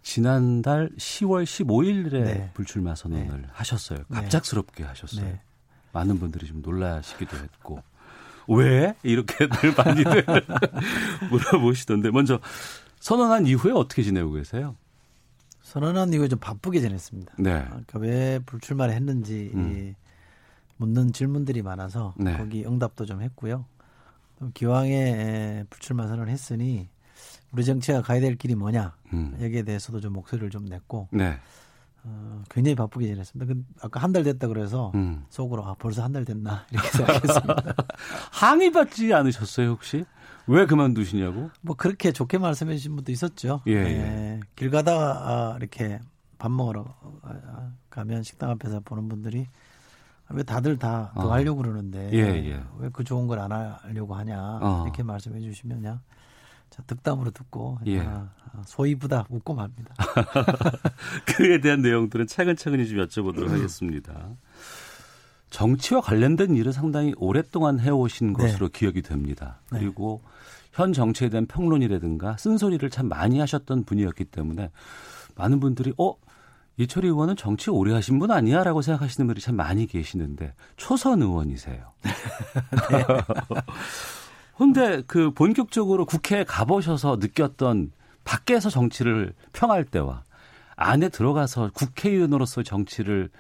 지난달 0.03 0.91
10월 0.97 1.45
15일에 1.45 2.25
네. 2.25 2.51
불출마 2.55 2.95
선언을 2.95 3.43
네. 3.43 3.49
하셨어요. 3.53 3.99
네. 4.09 4.21
갑작스럽게 4.23 4.83
하셨어요. 4.85 5.25
네. 5.25 5.41
많은 5.93 6.19
분들이 6.19 6.47
좀 6.47 6.63
놀라시기도 6.63 7.37
했고 7.37 7.83
왜 8.49 8.95
이렇게들 9.03 9.75
많이들 9.77 10.25
물어보시던데 11.31 12.11
먼저 12.11 12.41
선언한 12.99 13.47
이후에 13.47 13.73
어떻게 13.73 14.03
지내고 14.03 14.33
계세요? 14.33 14.77
선언한 15.63 16.13
이후에 16.13 16.29
좀 16.29 16.39
바쁘게 16.39 16.81
지냈습니다. 16.81 17.35
네. 17.39 17.65
그러니까 17.65 17.99
왜 17.99 18.39
불출마를 18.41 18.95
했는지 18.95 19.53
음. 19.55 19.95
묻는 20.77 21.13
질문들이 21.13 21.63
많아서 21.63 22.15
네. 22.17 22.37
거기 22.37 22.65
응답도 22.65 23.07
좀 23.07 23.23
했고요. 23.23 23.67
기왕에 24.55 25.65
불출마 25.69 26.07
선언을 26.07 26.29
했으니 26.31 26.89
우리 27.53 27.65
정치가 27.65 28.01
가야 28.01 28.21
될 28.21 28.37
길이 28.37 28.55
뭐냐 28.55 28.95
음. 29.13 29.37
여기에 29.41 29.65
대해서도 29.65 30.01
좀 30.01 30.15
목소리를 30.15 30.51
좀 30.51 30.65
냈고 30.65 31.09
네. 31.13 31.39
어, 32.05 32.43
굉장히 32.51 32.75
바쁘게 32.75 33.07
지냈습니다. 33.07 33.53
그, 33.55 33.63
아까 33.83 34.01
한 34.01 34.13
달 34.13 34.23
됐다 34.25 34.49
그래서 34.49 34.91
음. 34.95 35.25
속으로 35.29 35.67
아 35.67 35.75
벌써 35.75 36.03
한 36.03 36.13
달 36.13 36.25
됐나 36.25 36.65
이렇게 36.73 36.89
생각했습니다. 36.89 37.75
항의 38.33 38.73
받지 38.73 39.13
않으셨어요 39.13 39.71
혹시? 39.71 40.05
왜 40.47 40.67
그만두시냐고? 40.67 41.51
뭐 41.61 41.77
그렇게 41.77 42.11
좋게 42.13 42.39
말씀해 42.39 42.75
주신 42.77 42.97
분도 42.97 43.13
있었죠. 43.13 43.61
예, 43.67 43.73
예. 43.73 43.77
예. 43.87 44.41
길 44.57 44.71
가다가 44.71 45.53
아, 45.53 45.57
이렇게 45.59 46.01
밥 46.39 46.51
먹으러 46.51 46.87
가면 47.91 48.23
식당 48.23 48.51
앞에서 48.51 48.81
보는 48.81 49.09
분들이 49.09 49.47
왜 50.31 50.43
다들 50.43 50.79
다더 50.79 51.29
어. 51.29 51.33
하려고 51.33 51.61
그러는데 51.63 52.09
예, 52.13 52.51
예. 52.51 52.63
왜그 52.79 53.05
좋은 53.05 53.27
걸 53.27 53.39
안 53.41 53.51
하려고 53.53 54.15
하냐 54.15 54.59
어. 54.63 54.83
이렇게 54.85 55.03
말씀해 55.03 55.41
주시면 55.41 55.79
그냥 55.83 56.01
자, 56.71 56.83
득담으로 56.87 57.33
듣고 57.33 57.79
예. 57.87 58.01
아, 58.01 58.29
소이부다 58.65 59.27
웃고 59.29 59.55
맙니다. 59.55 59.95
그에 61.27 61.61
대한 61.61 61.83
내용들은 61.83 62.27
차근차근히 62.27 62.89
좀 62.89 62.99
여쭤보도록 62.99 63.49
음. 63.49 63.51
하겠습니다. 63.51 64.31
정치와 65.51 66.01
관련된 66.01 66.55
일을 66.57 66.73
상당히 66.73 67.13
오랫동안 67.17 67.81
해오신 67.81 68.35
네. 68.35 68.45
것으로 68.45 68.69
기억이 68.69 69.03
됩니다. 69.03 69.61
네. 69.73 69.81
그리고 69.81 70.23
현 70.73 70.93
정치에 70.93 71.29
대한 71.29 71.47
평론이라든가 71.47 72.37
쓴소리를 72.37 72.89
참 72.91 73.09
많이 73.09 73.41
하셨던 73.41 73.85
분이었기 73.85 74.27
때문에 74.27 74.71
많은 75.35 75.59
분들이 75.59 75.93
어 75.99 76.15
이철희 76.77 77.09
의원은 77.09 77.37
정치 77.37 77.69
오래 77.71 77.93
하신 77.93 78.19
분 78.19 78.31
아니야 78.31 78.63
라고 78.63 78.81
생각하시는 78.81 79.27
분들이 79.27 79.45
참 79.45 79.57
많이 79.57 79.87
계시는데 79.87 80.55
초선 80.77 81.21
의원이세요. 81.21 81.93
네. 82.03 83.05
근데 84.61 85.03
그 85.07 85.31
본격적으로 85.31 86.05
국회에 86.05 86.45
가보셔서 86.45 87.17
느꼈던 87.19 87.93
밖에서 88.25 88.69
정치를 88.69 89.33
평할 89.55 89.87
때와 89.87 90.23
안에 90.77 91.09
들어가서 91.09 91.71
국회의원으로서 91.73 92.63
정치를 92.63 93.31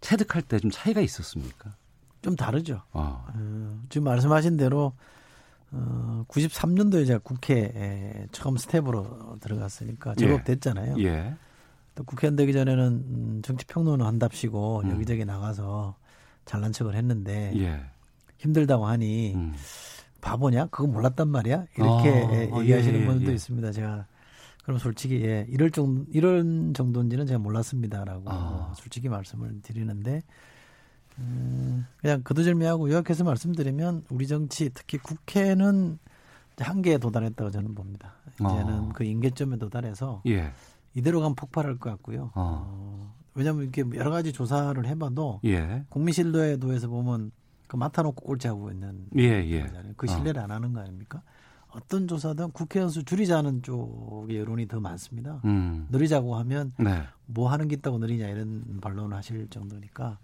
체득할 0.00 0.42
때 0.42 0.60
좀 0.60 0.70
차이가 0.70 1.00
있었습니까? 1.00 1.74
좀 2.22 2.36
다르죠. 2.36 2.80
어. 2.92 3.24
어, 3.26 3.80
지금 3.88 4.04
말씀하신 4.04 4.56
대로 4.56 4.92
어, 5.72 6.24
93년도에 6.28 7.08
제가 7.08 7.18
국회에 7.24 8.28
처음 8.30 8.56
스텝으로 8.56 9.38
들어갔으니까 9.40 10.14
예. 10.20 10.44
됐잖아요. 10.44 10.94
예. 11.00 11.34
또 11.96 12.04
국회의원 12.04 12.36
되기 12.36 12.52
전에는 12.52 12.86
음, 12.92 13.42
정치평론을 13.42 14.06
한답시고 14.06 14.82
음. 14.84 14.90
여기저기 14.92 15.24
나가서 15.24 15.96
잘난 16.44 16.70
척을 16.70 16.94
했는데 16.94 17.52
예. 17.56 17.84
힘들다고 18.38 18.86
하니 18.86 19.34
음. 19.34 19.52
바보냐? 20.26 20.66
그거 20.66 20.88
몰랐단 20.88 21.28
말이야? 21.28 21.66
이렇게 21.76 22.10
아, 22.52 22.60
얘기하시는 22.60 22.98
예, 22.98 23.02
예, 23.02 23.06
분도 23.06 23.30
예. 23.30 23.34
있습니다. 23.34 23.70
제가 23.70 24.06
그럼 24.64 24.78
솔직히 24.78 25.22
예, 25.22 25.46
이럴 25.48 25.70
정 25.70 26.04
이런 26.10 26.74
정도인지는 26.74 27.26
제가 27.26 27.38
몰랐습니다라고 27.38 28.24
아. 28.26 28.72
솔직히 28.76 29.08
말씀을 29.08 29.62
드리는데 29.62 30.22
음, 31.18 31.86
그냥 31.98 32.22
그도절미하고 32.24 32.90
요약해서 32.90 33.22
말씀드리면 33.22 34.04
우리 34.10 34.26
정치 34.26 34.70
특히 34.74 34.98
국회는 34.98 35.98
한계에 36.58 36.98
도달했다고 36.98 37.50
저는 37.50 37.74
봅니다. 37.76 38.14
이제는 38.34 38.72
아. 38.72 38.92
그 38.94 39.04
임계점에 39.04 39.58
도달해서 39.58 40.22
예. 40.26 40.50
이대로 40.94 41.20
가면 41.20 41.36
폭발할 41.36 41.78
것 41.78 41.90
같고요. 41.90 42.32
아. 42.34 42.64
어, 42.66 43.14
왜냐하면 43.34 43.62
이렇게 43.62 43.84
여러 43.96 44.10
가지 44.10 44.32
조사를 44.32 44.84
해봐도 44.86 45.40
예. 45.44 45.84
국민 45.88 46.12
신뢰도에서 46.12 46.88
보면 46.88 47.30
그 47.66 47.76
맡아놓고 47.76 48.24
꼴찌하고 48.24 48.70
있는 48.70 49.06
예, 49.16 49.22
예. 49.22 49.66
그 49.96 50.06
신뢰를 50.06 50.40
어. 50.40 50.44
안 50.44 50.50
하는 50.50 50.72
거 50.72 50.80
아닙니까? 50.80 51.22
어떤 51.76 52.08
조사든 52.08 52.52
국회의원 52.52 52.90
수 52.90 53.04
줄이자는 53.04 53.62
쪽의 53.62 54.38
여론이 54.38 54.66
더 54.66 54.80
많습니다. 54.80 55.42
음. 55.44 55.86
느리자고 55.90 56.36
하면 56.36 56.72
네. 56.78 57.02
뭐 57.26 57.50
하는 57.50 57.68
게 57.68 57.76
있다고 57.76 57.98
느리냐 57.98 58.28
이런 58.28 58.78
반론을 58.80 59.14
하실 59.14 59.46
정도니까 59.48 60.18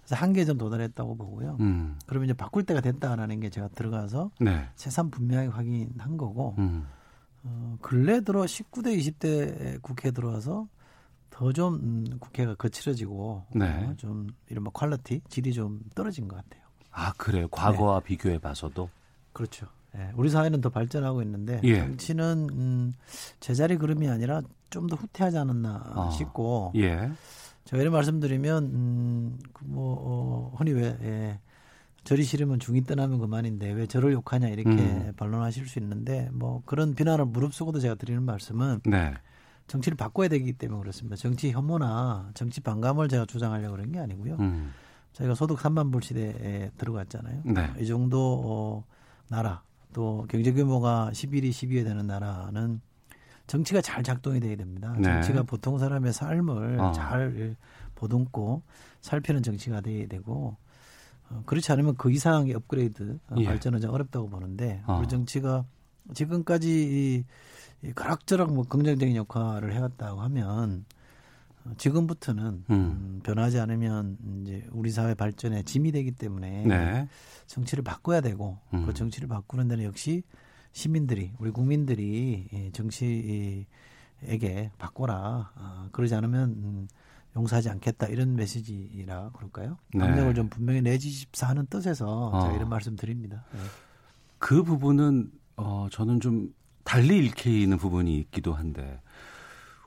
그래서 0.00 0.16
한계 0.16 0.44
좀 0.46 0.56
도달했다고 0.56 1.16
보고요. 1.16 1.58
음. 1.60 1.98
그러면 2.06 2.26
이제 2.26 2.34
바꿀 2.34 2.64
때가 2.64 2.80
됐다라는 2.80 3.40
게 3.40 3.50
제가 3.50 3.68
들어가서 3.68 4.30
네. 4.40 4.66
세상 4.76 5.10
분명히 5.10 5.48
확인한 5.48 6.16
거고 6.16 6.54
음. 6.58 6.86
어, 7.42 7.76
근래 7.82 8.22
들어 8.22 8.42
19대 8.42 8.96
20대 8.96 9.82
국회에 9.82 10.10
들어와서 10.10 10.66
더좀 11.28 11.74
음, 11.74 12.04
국회가 12.18 12.54
거칠어지고 12.54 13.44
네. 13.56 13.66
어, 13.66 13.94
좀 13.96 14.28
이런 14.48 14.64
뭐 14.64 14.72
quality 14.72 15.20
질이 15.28 15.52
좀 15.52 15.80
떨어진 15.94 16.28
것 16.28 16.36
같아요. 16.36 16.63
아 16.94 17.12
그래요? 17.16 17.48
과거와 17.48 18.00
네. 18.00 18.06
비교해 18.06 18.38
봐서도 18.38 18.88
그렇죠. 19.32 19.66
예, 19.96 20.10
우리 20.16 20.28
사회는 20.28 20.60
더 20.60 20.70
발전하고 20.70 21.22
있는데 21.22 21.60
예. 21.64 21.78
정치는 21.80 22.48
음, 22.52 22.94
제자리 23.40 23.76
걸음이 23.78 24.08
아니라 24.08 24.42
좀 24.70 24.88
더 24.88 24.96
후퇴하지 24.96 25.38
않았나 25.38 25.92
어. 25.94 26.10
싶고 26.10 26.72
예. 26.76 27.10
제가 27.64 27.80
이런 27.80 27.92
말씀드리면 27.92 28.64
음, 28.64 29.38
그뭐 29.52 29.76
어, 29.76 30.54
흔히 30.56 30.72
왜 30.72 30.96
예, 31.02 31.38
절이 32.02 32.24
싫으면 32.24 32.58
중이 32.58 32.84
떠나면 32.84 33.18
그만인데 33.20 33.70
왜 33.72 33.86
저를 33.86 34.12
욕하냐 34.12 34.48
이렇게 34.48 34.70
음. 34.70 35.12
반론하실 35.16 35.68
수 35.68 35.78
있는데 35.78 36.28
뭐 36.32 36.62
그런 36.66 36.94
비난을 36.94 37.24
무릅쓰고도 37.26 37.78
제가 37.80 37.94
드리는 37.94 38.22
말씀은 38.22 38.80
네. 38.84 39.14
정치를 39.68 39.96
바꿔야 39.96 40.28
되기 40.28 40.52
때문에 40.52 40.80
그렇습니다. 40.80 41.16
정치 41.16 41.50
혐오나 41.52 42.30
정치 42.34 42.60
반감을 42.60 43.08
제가 43.08 43.24
주장하려고 43.26 43.76
그런 43.76 43.92
게 43.92 43.98
아니고요. 44.00 44.36
음. 44.40 44.72
저희가 45.14 45.34
소득 45.34 45.58
3만 45.58 45.90
불 45.92 46.02
시대에 46.02 46.70
들어갔잖아요. 46.76 47.42
네. 47.44 47.72
이 47.78 47.86
정도 47.86 48.42
어, 48.44 48.84
나라 49.28 49.62
또 49.92 50.26
경제 50.28 50.52
규모가 50.52 51.10
11위, 51.12 51.50
12위 51.50 51.84
되는 51.84 52.06
나라는 52.06 52.80
정치가 53.46 53.80
잘 53.80 54.02
작동이 54.02 54.40
돼야 54.40 54.56
됩니다. 54.56 54.94
네. 54.98 55.04
정치가 55.04 55.42
보통 55.42 55.78
사람의 55.78 56.12
삶을 56.12 56.80
어. 56.80 56.92
잘 56.92 57.56
보듬고 57.94 58.62
살피는 59.00 59.42
정치가 59.42 59.80
돼야 59.80 60.06
되고 60.08 60.56
어, 61.30 61.42
그렇지 61.46 61.70
않으면 61.72 61.94
그 61.96 62.10
이상의 62.10 62.54
업그레이드 62.54 63.18
어, 63.30 63.36
예. 63.38 63.44
발전은 63.44 63.80
좀 63.80 63.90
어렵다고 63.92 64.28
보는데 64.28 64.82
어. 64.86 64.98
우리 64.98 65.08
정치가 65.08 65.64
지금까지 66.12 66.68
이, 67.82 67.86
이 67.86 67.92
가락저락 67.92 68.52
뭐 68.52 68.64
긍정적인 68.64 69.14
역할을 69.14 69.72
해왔다고 69.74 70.20
하면 70.22 70.84
어, 70.90 70.94
지금부터는 71.78 72.44
음. 72.44 72.64
음, 72.70 73.20
변하지 73.22 73.58
않으면 73.58 74.18
이제 74.42 74.66
우리 74.70 74.90
사회 74.90 75.14
발전에 75.14 75.62
짐이 75.62 75.92
되기 75.92 76.12
때문에 76.12 76.66
네. 76.66 77.08
정치를 77.46 77.84
바꿔야 77.84 78.20
되고 78.20 78.58
음. 78.72 78.86
그 78.86 78.94
정치를 78.94 79.28
바꾸는 79.28 79.68
데는 79.68 79.84
역시 79.84 80.22
시민들이 80.72 81.32
우리 81.38 81.50
국민들이 81.50 82.70
정치에게 82.72 83.66
바꿔라 84.78 85.52
어, 85.56 85.88
그러지 85.92 86.14
않으면 86.14 86.50
음, 86.50 86.88
용서하지 87.36 87.70
않겠다 87.70 88.08
이런 88.08 88.36
메시지라 88.36 89.30
그럴까요? 89.30 89.78
네. 89.94 90.04
압력을 90.04 90.34
좀 90.34 90.48
분명히 90.48 90.82
내주십사 90.82 91.48
하는 91.48 91.66
뜻에서 91.66 92.28
어. 92.28 92.42
제가 92.42 92.56
이런 92.56 92.68
말씀 92.68 92.96
드립니다. 92.96 93.44
네. 93.52 93.60
그 94.38 94.62
부분은 94.62 95.30
어, 95.56 95.88
저는 95.90 96.20
좀 96.20 96.52
달리 96.84 97.24
읽히는 97.26 97.78
부분이 97.78 98.18
있기도 98.18 98.52
한데 98.52 99.00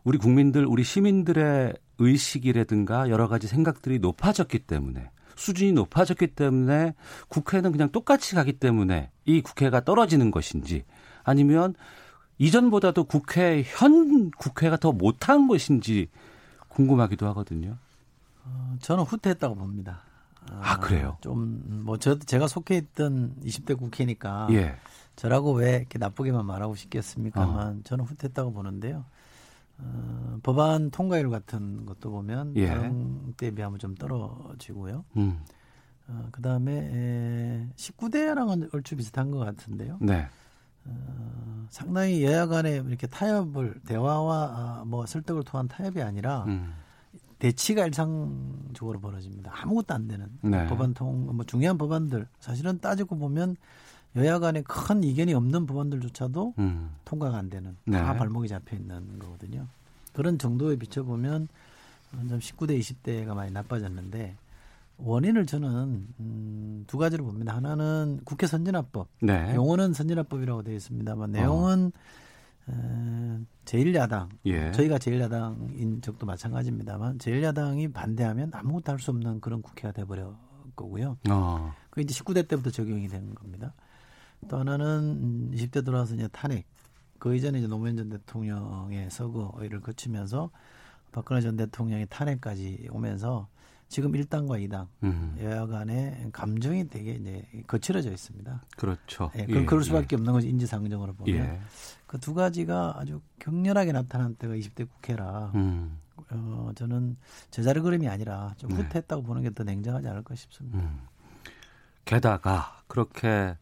우리 0.08 0.18
국민들, 0.18 0.66
우리 0.66 0.86
시민들의 0.86 1.74
의식이라든가 2.00 3.10
여러 3.10 3.28
가지 3.28 3.46
생각들이 3.46 4.00
높아졌기 4.00 4.60
때문에 4.60 5.12
수준이 5.36 5.74
높아졌기 5.74 6.28
때문에 6.28 6.96
국회는 7.28 7.74
그냥 7.74 7.92
똑같이 7.92 8.34
가기 8.34 8.54
때문에 8.54 9.12
이 9.26 9.42
국회가 9.42 9.82
떨어지는 9.84 10.32
것인지 10.32 10.86
아니면 11.26 11.76
이전보다도 12.38 13.04
국회 13.04 13.64
현 13.66 14.32
국회가 14.32 14.78
더 14.78 14.94
못한 14.94 15.46
것인지 15.50 16.08
궁금하기도 16.70 17.28
하거든요. 17.28 17.78
어, 18.46 18.78
저는 18.80 19.04
후퇴했다고 19.04 19.56
봅니다. 19.56 20.04
아, 20.62 20.80
그래요? 20.80 21.18
좀, 21.20 21.84
뭐, 21.84 21.98
저, 21.98 22.18
제가 22.18 22.48
속해 22.48 22.78
있던 22.78 23.36
20대 23.44 23.78
국회니까. 23.78 24.48
예. 24.52 24.78
저라고 25.18 25.52
왜 25.52 25.80
이렇게 25.80 26.00
나쁘게만 26.00 26.46
말하고 26.46 26.76
싶겠습니까만 26.76 27.68
어. 27.68 27.80
저는 27.84 28.06
후퇴했다고 28.06 28.54
보는데요. 28.54 29.04
어, 29.80 30.40
법안 30.44 30.90
통과율 30.92 31.30
같은 31.30 31.86
것도 31.86 32.12
보면 32.12 32.56
예. 32.56 32.68
다른 32.68 33.34
때에 33.38 33.52
비하면 33.52 33.80
좀 33.80 33.96
떨어지고요. 33.96 35.06
음. 35.18 35.40
어, 36.08 36.30
그 36.32 36.42
다음에 36.42 37.70
19대랑은 37.76 38.74
얼추 38.74 38.96
비슷한 38.96 39.32
것 39.32 39.40
같은데요. 39.40 39.98
네. 40.02 40.28
어, 40.86 41.66
상당히 41.70 42.24
여야 42.24 42.48
간에 42.48 42.78
이렇게 42.88 43.08
타협을 43.08 43.82
대화와 43.86 44.36
아, 44.36 44.84
뭐 44.86 45.06
설득을 45.06 45.44
통한 45.44 45.68
타협이 45.68 46.02
아니라 46.02 46.46
음. 46.46 46.74
대치가 47.40 47.86
일상적으로 47.86 49.00
벌어집니다. 49.00 49.52
아무것도 49.54 49.94
안 49.94 50.08
되는 50.08 50.28
네. 50.42 50.66
법안 50.68 50.94
통, 50.94 51.36
뭐 51.36 51.46
중요한 51.46 51.78
법안들 51.78 52.28
사실은 52.40 52.80
따지고 52.80 53.18
보면 53.18 53.58
여야 54.18 54.40
간에 54.40 54.62
큰 54.64 55.04
이견이 55.04 55.34
없는 55.34 55.66
법안들조차도 55.66 56.56
음. 56.60 56.92
통과가 57.06 57.38
안 57.38 57.50
되는 57.50 57.76
네. 57.86 57.98
다 57.98 58.16
발목이 58.16 58.48
잡혀 58.48 58.76
있는 58.76 59.20
거거든요. 59.20 59.68
그런 60.14 60.38
정도에 60.38 60.76
비춰보면 60.76 61.48
좀 62.28 62.40
19대, 62.40 62.80
20대가 62.80 63.34
많이 63.36 63.52
나빠졌는데 63.52 64.36
원인을 64.98 65.46
저는 65.46 66.08
음, 66.20 66.84
두 66.88 66.98
가지로 66.98 67.24
봅니다. 67.26 67.56
하나는 67.56 68.20
국회 68.26 68.48
선진화법. 68.48 69.08
네. 69.22 69.54
용어는 69.54 69.94
선진화법이라고 69.94 70.64
되어 70.64 70.76
있습니다만 70.76 71.32
내용은 71.32 71.92
어. 71.96 72.18
어, 72.70 73.40
제1야당, 73.66 74.28
예. 74.48 74.72
저희가 74.74 74.98
제1야당인 74.98 76.02
적도 76.04 76.26
마찬가지입니다만 76.26 77.18
제1야당이 77.20 77.94
반대하면 77.94 78.50
아무것도 78.54 78.92
할 78.92 79.00
수 79.00 79.12
없는 79.12 79.40
그런 79.40 79.62
국회가 79.62 79.92
돼버려 79.94 80.36
거고요. 80.76 81.18
어. 81.30 81.74
그 81.90 82.02
이제 82.02 82.14
19대 82.14 82.48
때부터 82.48 82.72
적용이 82.72 83.08
되는 83.08 83.34
겁니다. 83.36 83.74
또 84.48 84.58
하나는 84.58 85.52
20대 85.54 85.84
들어와서 85.84 86.16
이제 86.16 86.28
탄핵. 86.32 86.66
그 87.20 87.36
이전에 87.36 87.60
이제 87.60 87.68
노무현 87.68 87.98
전 87.98 88.10
대통령의 88.10 89.10
서거를 89.10 89.82
거치면서 89.82 90.52
박근혜 91.12 91.42
전 91.42 91.58
대통령의 91.58 92.08
탄핵까지 92.10 92.88
오면서 92.92 93.48
지금 93.90 94.12
1당과 94.12 94.68
2당 94.68 94.88
음. 95.04 95.36
여야 95.42 95.66
간의 95.66 96.30
감정이 96.32 96.90
되게 96.90 97.14
이제 97.14 97.44
거칠어져 97.68 98.12
있습니다. 98.12 98.66
그렇죠. 98.76 99.32
예, 99.38 99.46
그, 99.46 99.56
예, 99.56 99.66
그럴 99.66 99.84
수밖에 99.84 100.10
예. 100.12 100.16
없는 100.18 100.34
것이 100.34 100.50
인지상정으로 100.50 101.14
보면 101.14 101.36
예. 101.36 101.62
그두 102.06 102.34
가지가 102.34 102.96
아주 103.00 103.22
격렬하게 103.40 103.94
나타난 103.94 104.36
때가 104.36 104.54
20대 104.56 104.88
국회라 104.90 105.52
음. 105.56 105.98
어, 106.30 106.72
저는 106.76 107.16
제자리 107.50 107.80
걸음이 107.82 108.08
아니라 108.08 108.54
좀 108.58 108.70
네. 108.72 108.78
후퇴했다고 108.78 109.22
네. 109.22 109.28
보는 109.28 109.42
게 109.44 109.50
더 109.52 109.64
냉정하지 109.64 110.08
않을까 110.08 110.36
싶습니다. 110.36 110.80
음. 110.80 111.00
게다가 112.06 112.82
그렇게 112.88 113.58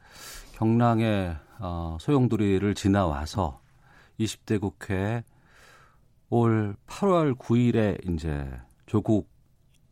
경랑의 0.56 1.36
어, 1.60 1.98
소용돌이를 2.00 2.76
지나와서 2.76 3.60
20대 4.20 4.62
국회 4.62 5.24
올 6.30 6.78
8월 6.88 7.38
9일에 7.38 8.10
이제 8.10 8.50
조국 8.86 9.30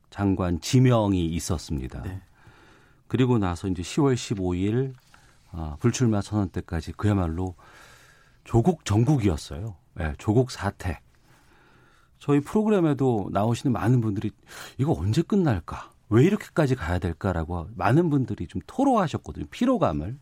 장관 0.09 0.61
지명이 0.61 1.25
있었습니다. 1.25 2.01
네. 2.03 2.21
그리고 3.07 3.37
나서 3.37 3.67
이제 3.67 3.81
10월 3.81 4.13
15일 4.15 4.93
어, 5.51 5.75
불출마 5.81 6.21
선언 6.21 6.47
때까지 6.47 6.93
그야말로 6.93 7.55
조국 8.45 8.85
정국이었어요. 8.85 9.75
네, 9.95 10.13
조국 10.17 10.49
사태. 10.49 10.99
저희 12.19 12.39
프로그램에도 12.39 13.29
나오시는 13.33 13.73
많은 13.73 13.99
분들이 13.99 14.31
이거 14.77 14.93
언제 14.97 15.21
끝날까? 15.21 15.91
왜 16.09 16.23
이렇게까지 16.23 16.75
가야 16.75 16.99
될까라고 16.99 17.67
많은 17.75 18.09
분들이 18.09 18.47
좀 18.47 18.61
토로하셨거든요. 18.65 19.47
피로감을. 19.51 20.17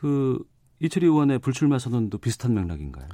그 0.00 0.38
이철희 0.80 1.06
의원의 1.06 1.40
불출마 1.40 1.78
선언도 1.78 2.18
비슷한 2.18 2.54
맥락인가요? 2.54 3.08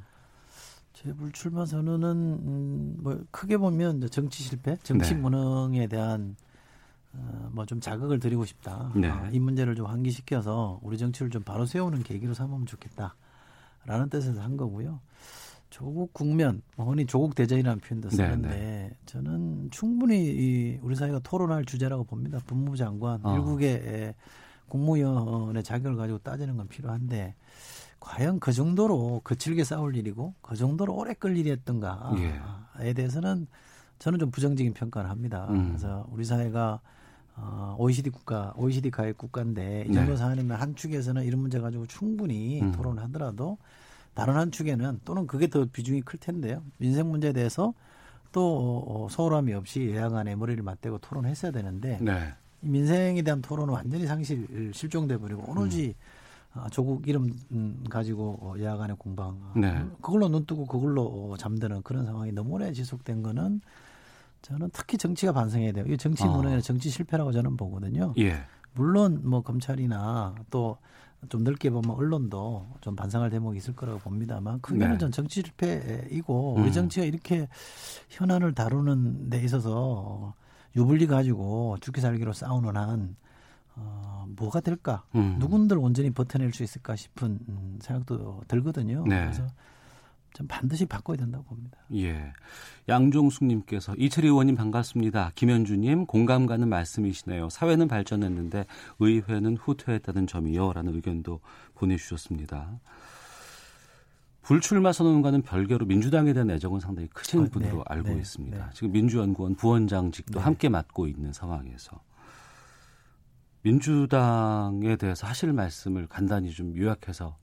제 0.93 1.13
불출마 1.15 1.65
선언은 1.67 2.11
음, 2.11 2.97
뭐 2.99 3.19
크게 3.31 3.57
보면 3.57 4.07
정치 4.11 4.43
실패, 4.43 4.77
정치 4.83 5.15
네. 5.15 5.21
무능에 5.21 5.87
대한 5.87 6.37
어, 7.15 7.49
뭐 7.53 7.65
좀 7.65 7.81
자극을 7.81 8.19
드리고 8.19 8.45
싶다. 8.45 8.93
네. 8.95 9.09
어, 9.09 9.29
이 9.33 9.39
문제를 9.39 9.75
좀 9.77 9.87
환기시켜서 9.87 10.79
우리 10.83 10.99
정치를 10.99 11.31
좀 11.31 11.43
바로 11.43 11.65
세우는 11.65 12.03
계기로 12.03 12.35
삼으면 12.35 12.67
좋겠다라는 12.67 14.11
뜻에서 14.11 14.43
한 14.43 14.57
거고요. 14.57 15.01
조국 15.71 16.13
국면, 16.13 16.61
뭐 16.77 16.87
흔히 16.87 17.07
조국 17.07 17.35
대전이라는 17.35 17.81
표현도 17.81 18.11
네, 18.11 18.17
쓰는데 18.17 18.49
네. 18.49 18.97
저는 19.07 19.71
충분히 19.71 20.27
이 20.27 20.79
우리 20.83 20.95
사회가 20.95 21.21
토론할 21.21 21.65
주제라고 21.65 22.05
봅니다. 22.05 22.39
법무부 22.47 22.77
장관 22.77 23.21
어. 23.25 23.35
일국의 23.35 24.15
국무위원의 24.69 25.63
자격을 25.63 25.97
가지고 25.97 26.19
따지는 26.19 26.57
건 26.57 26.69
필요한데 26.69 27.35
과연 28.01 28.39
그 28.39 28.53
정도로 28.53 29.23
거칠게 29.25 29.65
싸울 29.65 29.97
일이고 29.97 30.35
그 30.43 30.57
정도로 30.57 30.95
오래 30.95 31.15
끌 31.15 31.37
일이었던가에 31.37 32.19
예. 32.83 32.93
대해서는 32.93 33.47
저는 33.99 34.19
좀 34.19 34.31
부정적인 34.31 34.75
평가를 34.75 35.09
합니다. 35.09 35.47
음. 35.51 35.69
그래서 35.69 36.07
우리 36.11 36.25
사회가 36.25 36.81
어, 37.37 37.75
OECD 37.79 38.11
국가, 38.11 38.53
OECD 38.57 38.91
가입 38.91 39.19
국가인데 39.19 39.87
이 39.89 39.93
정도 39.93 40.13
네. 40.13 40.17
사안이면 40.17 40.61
한 40.61 40.77
축에서는 40.77 41.25
이런 41.25 41.41
문제 41.41 41.59
가지고 41.59 41.87
충분히 41.87 42.61
음. 42.61 42.73
토론을 42.73 43.03
하더라도 43.05 43.59
다른 44.15 44.37
한 44.37 44.51
축에는 44.51 45.01
또는 45.05 45.27
그게 45.27 45.49
더 45.49 45.65
비중이 45.65 46.03
클 46.03 46.19
텐데요. 46.19 46.63
민생 46.79 47.11
문제에 47.11 47.33
대해서 47.33 47.75
또 48.31 48.85
어, 48.87 49.09
소홀함이 49.11 49.53
없이 49.55 49.89
예약 49.91 50.15
안에 50.15 50.37
머리를 50.37 50.63
맞대고 50.63 50.99
토론했어야 50.99 51.53
되는데 51.53 51.99
네. 52.01 52.35
민생에 52.65 53.23
대한 53.23 53.43
토론은 53.43 53.73
완전히 53.73 54.07
상실 54.07 54.73
실종돼 54.73 55.19
버리고 55.19 55.45
오로지 55.51 55.95
음. 56.57 56.61
아, 56.61 56.69
조국 56.69 57.09
이름 57.09 57.35
음, 57.51 57.85
가지고 57.91 58.55
예약안에 58.59 58.95
공방 58.99 59.41
네. 59.57 59.85
그걸로 60.01 60.29
눈 60.29 60.47
뜨고 60.47 60.67
그걸로 60.67 61.37
잠드는 61.37 61.83
그런 61.83 62.07
상황이 62.07 62.31
너무 62.33 62.55
오래 62.55 62.73
지속된 62.73 63.23
거는 63.23 63.61
저는 64.43 64.71
특히 64.73 64.97
정치가 64.97 65.33
반성해야 65.33 65.73
돼요. 65.73 65.85
이 65.89 65.97
정치 65.97 66.25
문화의 66.25 66.59
어. 66.59 66.61
정치 66.61 66.91
실패라고 66.91 67.33
저는 67.33 67.57
보거든요. 67.57 68.15
예. 68.19 68.45
물론 68.75 69.21
뭐 69.25 69.43
검찰이나 69.43 70.35
또 70.51 70.79
좀 71.29 71.45
넓게 71.45 71.71
보면 71.71 71.91
언론도 71.91 72.77
좀 72.81 72.97
반성할 72.97 73.31
대목이 73.31 73.59
있을 73.59 73.75
거라고 73.75 73.99
봅니다만 74.01 74.61
크게는 74.61 74.93
네. 74.93 74.99
전 74.99 75.11
정치 75.11 75.43
실패이고 75.43 76.55
우리 76.55 76.67
음. 76.67 76.73
정치가 76.73 77.07
이렇게 77.07 77.49
현안을 78.11 78.55
다루는 78.55 79.31
데 79.31 79.43
있어서 79.43 80.35
유불리 80.77 81.07
가지고 81.07 81.77
죽기 81.81 82.01
살기로 82.01 82.33
싸우는 82.33 82.77
한 82.77 83.17
어, 83.77 84.27
뭐가 84.37 84.61
될까? 84.61 85.05
음. 85.15 85.37
누군들 85.39 85.79
온전히 85.79 86.11
버텨낼 86.11 86.53
수 86.53 86.63
있을까 86.63 86.97
싶은 86.97 87.41
음, 87.49 87.79
생각도 87.81 88.43
들거든요. 88.47 89.05
네. 89.07 89.23
그래서 89.23 89.47
좀 90.35 90.49
반드시 90.49 90.85
바꿔야 90.85 91.17
된다고 91.17 91.45
봅니다. 91.45 91.79
예. 91.95 92.33
양종숙님께서 92.89 93.95
이철희 93.97 94.27
의원님 94.29 94.57
반갑습니다. 94.57 95.31
김현주님 95.37 96.07
공감 96.07 96.47
가는 96.47 96.69
말씀이시네요. 96.69 97.49
사회는 97.51 97.87
발전했는데 97.87 98.67
의회는 98.99 99.57
후퇴했다는 99.57 100.27
점이요 100.27 100.73
라는 100.73 100.95
의견도 100.95 101.41
보내주셨습니다. 101.77 102.81
불출마 104.45 104.93
선언과는 104.93 105.43
별개로 105.43 105.87
민주당에 105.87 106.33
대한 106.33 106.51
애정은 106.51 106.79
상당히 106.79 107.09
크신 107.09 107.45
아, 107.45 107.49
분으로 107.51 107.79
네, 107.79 107.83
알고 107.87 108.09
네, 108.11 108.17
있습니다. 108.19 108.57
네. 108.57 108.65
지금 108.75 108.93
민주연구원 108.93 109.55
부원장직도 109.57 110.39
네. 110.39 110.45
함께 110.45 110.69
맡고 110.69 111.09
있는 111.09 111.33
상황에서 111.33 112.01
민주당에 113.63 114.97
대해서 114.97 115.27
하실 115.27 115.53
말씀을 115.55 116.07
간단히 116.07 116.51
좀 116.53 116.77
요약해서 116.77 117.37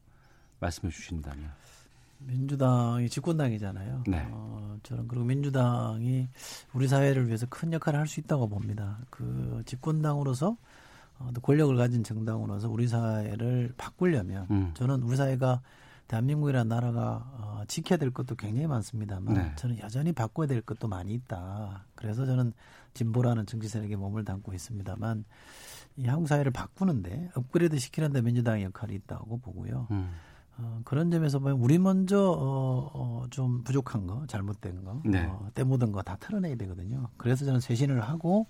말씀해 0.60 0.92
주신다면. 0.92 1.50
민주당이 2.20 3.10
집권당이잖아요. 3.10 4.04
네. 4.06 4.28
어, 4.30 4.78
저는 4.84 5.08
그리고 5.08 5.26
민주당이 5.26 6.30
우리 6.74 6.88
사회를 6.88 7.26
위해서 7.26 7.48
큰 7.50 7.74
역할을 7.74 8.00
할 8.00 8.08
수 8.08 8.20
있다고 8.20 8.48
봅니다. 8.48 9.00
그 9.10 9.64
집권당으로서 9.66 10.56
어, 11.18 11.30
권력을 11.42 11.76
가진 11.76 12.04
정당으로서 12.04 12.70
우리 12.70 12.88
사회를 12.88 13.74
바꾸려면 13.76 14.46
음. 14.52 14.72
저는 14.76 15.02
우리 15.02 15.18
사회가 15.18 15.62
대한민국이라는 16.12 16.68
나라가 16.68 17.26
어, 17.38 17.64
지켜야 17.70 17.98
될 17.98 18.12
것도 18.12 18.36
굉장히 18.36 18.68
많습니다만 18.68 19.34
네. 19.34 19.54
저는 19.56 19.80
여전히 19.80 20.12
바꿔야 20.12 20.46
될 20.46 20.62
것도 20.62 20.90
많이 20.90 21.14
있다. 21.14 21.86
그래서 21.96 22.26
저는 22.26 22.52
진보라는 22.94 23.46
정치 23.46 23.70
세력에 23.70 23.96
몸을 23.96 24.26
담고 24.26 24.54
있습니다만 24.54 25.24
이 25.96 26.08
한국 26.08 26.28
사회를 26.28 26.52
바꾸는데 26.52 27.32
업그레이드 27.36 27.80
시키는데 27.80 28.22
민주당의 28.22 28.66
역할이 28.66 28.94
있다고 28.96 29.38
보고요. 29.40 29.88
음. 29.92 30.12
어, 30.58 30.82
그런 30.84 31.10
점에서 31.12 31.40
보면 31.40 31.56
우리 31.60 31.80
먼저 31.80 32.20
어, 32.20 32.92
어, 32.94 33.26
좀 33.30 33.64
부족한 33.64 34.06
거, 34.06 34.26
잘못된 34.28 34.84
거, 34.84 35.02
네. 35.06 35.24
어, 35.24 35.48
때 35.54 35.64
묻은 35.64 35.94
거 35.94 36.02
다 36.02 36.18
털어내야 36.20 36.56
되거든요. 36.56 37.08
그래서 37.16 37.46
저는 37.46 37.62
쇄신을 37.62 38.02
하고 38.02 38.48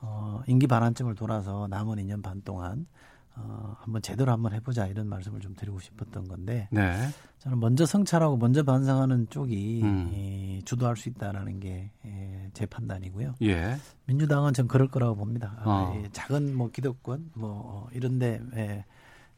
어, 0.00 0.42
임기 0.46 0.66
반환점을 0.66 1.14
돌아서 1.14 1.66
남은 1.68 1.96
2년 1.98 2.22
반 2.22 2.40
동안 2.42 2.86
어, 3.36 3.76
한번 3.80 4.00
제대로 4.00 4.32
한번 4.32 4.54
해보자 4.54 4.86
이런 4.86 5.08
말씀을 5.08 5.40
좀 5.40 5.54
드리고 5.54 5.78
싶었던 5.78 6.26
건데 6.26 6.68
네. 6.70 7.08
저는 7.38 7.60
먼저 7.60 7.84
성찰하고 7.84 8.38
먼저 8.38 8.62
반성하는 8.62 9.28
쪽이 9.28 9.82
음. 9.82 10.10
이, 10.12 10.62
주도할 10.64 10.96
수 10.96 11.08
있다라는 11.10 11.60
게제 11.60 11.90
예, 12.60 12.66
판단이고요. 12.66 13.34
예. 13.42 13.76
민주당은 14.06 14.54
전 14.54 14.66
그럴 14.66 14.88
거라고 14.88 15.16
봅니다. 15.16 15.54
어. 15.64 15.94
아, 15.94 16.08
작은 16.12 16.54
뭐 16.56 16.70
기득권 16.70 17.30
뭐 17.34 17.88
이런데 17.92 18.40
예, 18.56 18.84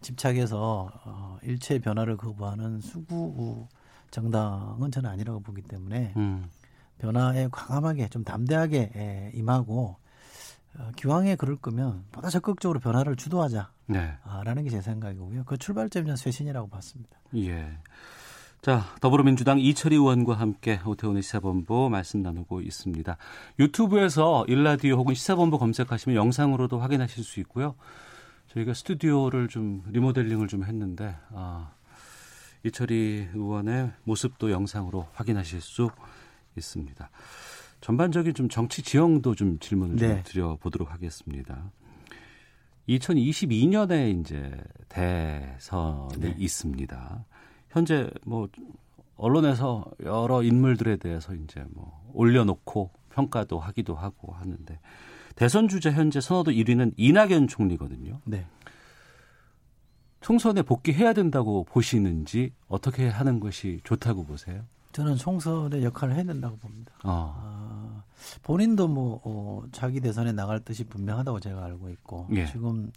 집착해서 0.01 0.91
어, 1.05 1.39
일체 1.43 1.81
변화를 1.81 2.17
거부하는 2.17 2.81
수구 2.81 3.67
정당은 4.11 4.91
저는 4.93 5.11
아니라고 5.11 5.41
보기 5.41 5.63
때문에 5.63 6.15
음. 6.17 6.49
변화에 6.99 7.49
과감하게 7.51 8.09
좀 8.09 8.23
담대하게 8.25 8.93
예, 8.95 9.33
임하고 9.35 9.97
어, 9.97 10.08
기왕에 10.97 11.37
그럴 11.37 11.57
거면 11.57 12.05
보다 12.12 12.31
적극적으로 12.31 12.81
변화를 12.81 13.17
주도하자라는 13.17 13.69
네. 13.88 14.62
게제 14.62 14.81
생각이고요. 14.81 15.45
그 15.45 15.57
출발점이 15.57 16.17
쇄신이라고 16.17 16.69
봤습니다. 16.69 17.19
예. 17.37 17.79
자, 18.61 18.85
더불어민주당 19.01 19.61
이철희 19.61 19.95
의원과 19.97 20.35
함께 20.35 20.81
오태훈의 20.85 21.23
시사본부 21.23 21.88
말씀 21.91 22.23
나누고 22.23 22.61
있습니다. 22.61 23.17
유튜브에서 23.61 24.45
일라디오 24.49 24.97
혹은 24.97 25.14
시사본부 25.14 25.59
검색하시면 25.59 26.17
영상으로도 26.17 26.81
확인하실 26.81 27.23
수 27.23 27.38
있고요. 27.41 27.77
저희가 28.49 28.75
스튜디오를 28.75 29.49
좀 29.49 29.85
리모델링을 29.88 30.49
좀 30.49 30.64
했는데 30.64 31.17
아, 31.31 31.71
이철희 32.64 33.29
의원의 33.35 33.93
모습도 34.05 34.51
영상으로 34.51 35.07
확인하실 35.12 35.61
수 35.61 35.91
있습니다. 36.57 37.11
전반적인 37.81 38.35
좀 38.35 38.49
정치 38.49 38.83
지형도 38.83 39.35
좀 39.35 39.59
질문을 39.59 39.97
네. 39.97 40.09
좀 40.09 40.23
드려보도록 40.25 40.91
하겠습니다. 40.93 41.71
2022년에 42.88 44.19
이제 44.21 44.51
대선이 44.88 46.21
네. 46.21 46.35
있습니다. 46.38 47.25
현재 47.71 48.11
뭐 48.25 48.49
언론에서 49.17 49.91
여러 50.05 50.43
인물들에 50.43 50.97
대해서 50.97 51.35
이제 51.35 51.64
뭐 51.71 52.11
올려놓고 52.14 52.91
평가도 53.11 53.59
하기도 53.59 53.95
하고 53.95 54.33
하는데 54.33 54.81
대선 55.35 55.69
주자 55.69 55.93
현재 55.93 56.21
선호도 56.21 56.53
1위는 56.53 56.95
이낙연 56.97 57.49
총리거든요. 57.49 58.21
네. 58.25 58.47
총선에 60.21 60.62
복귀해야 60.62 61.12
된다고 61.12 61.64
보시는지 61.64 62.53
어떻게 62.67 63.09
하는 63.09 63.38
것이 63.38 63.81
좋다고 63.85 64.25
보세요? 64.25 64.64
저는 64.92 65.16
총선의 65.16 65.85
역할을 65.85 66.14
해야 66.14 66.24
된다고 66.24 66.57
봅니다. 66.57 66.92
어. 67.05 67.35
아, 67.37 68.03
본인도 68.42 68.88
뭐 68.88 69.20
어, 69.24 69.62
자기 69.72 70.01
대선에 70.01 70.33
나갈 70.33 70.61
뜻이 70.61 70.85
분명하다고 70.85 71.40
제가 71.40 71.64
알고 71.64 71.90
있고 71.90 72.27
예. 72.33 72.46
지금 72.46 72.90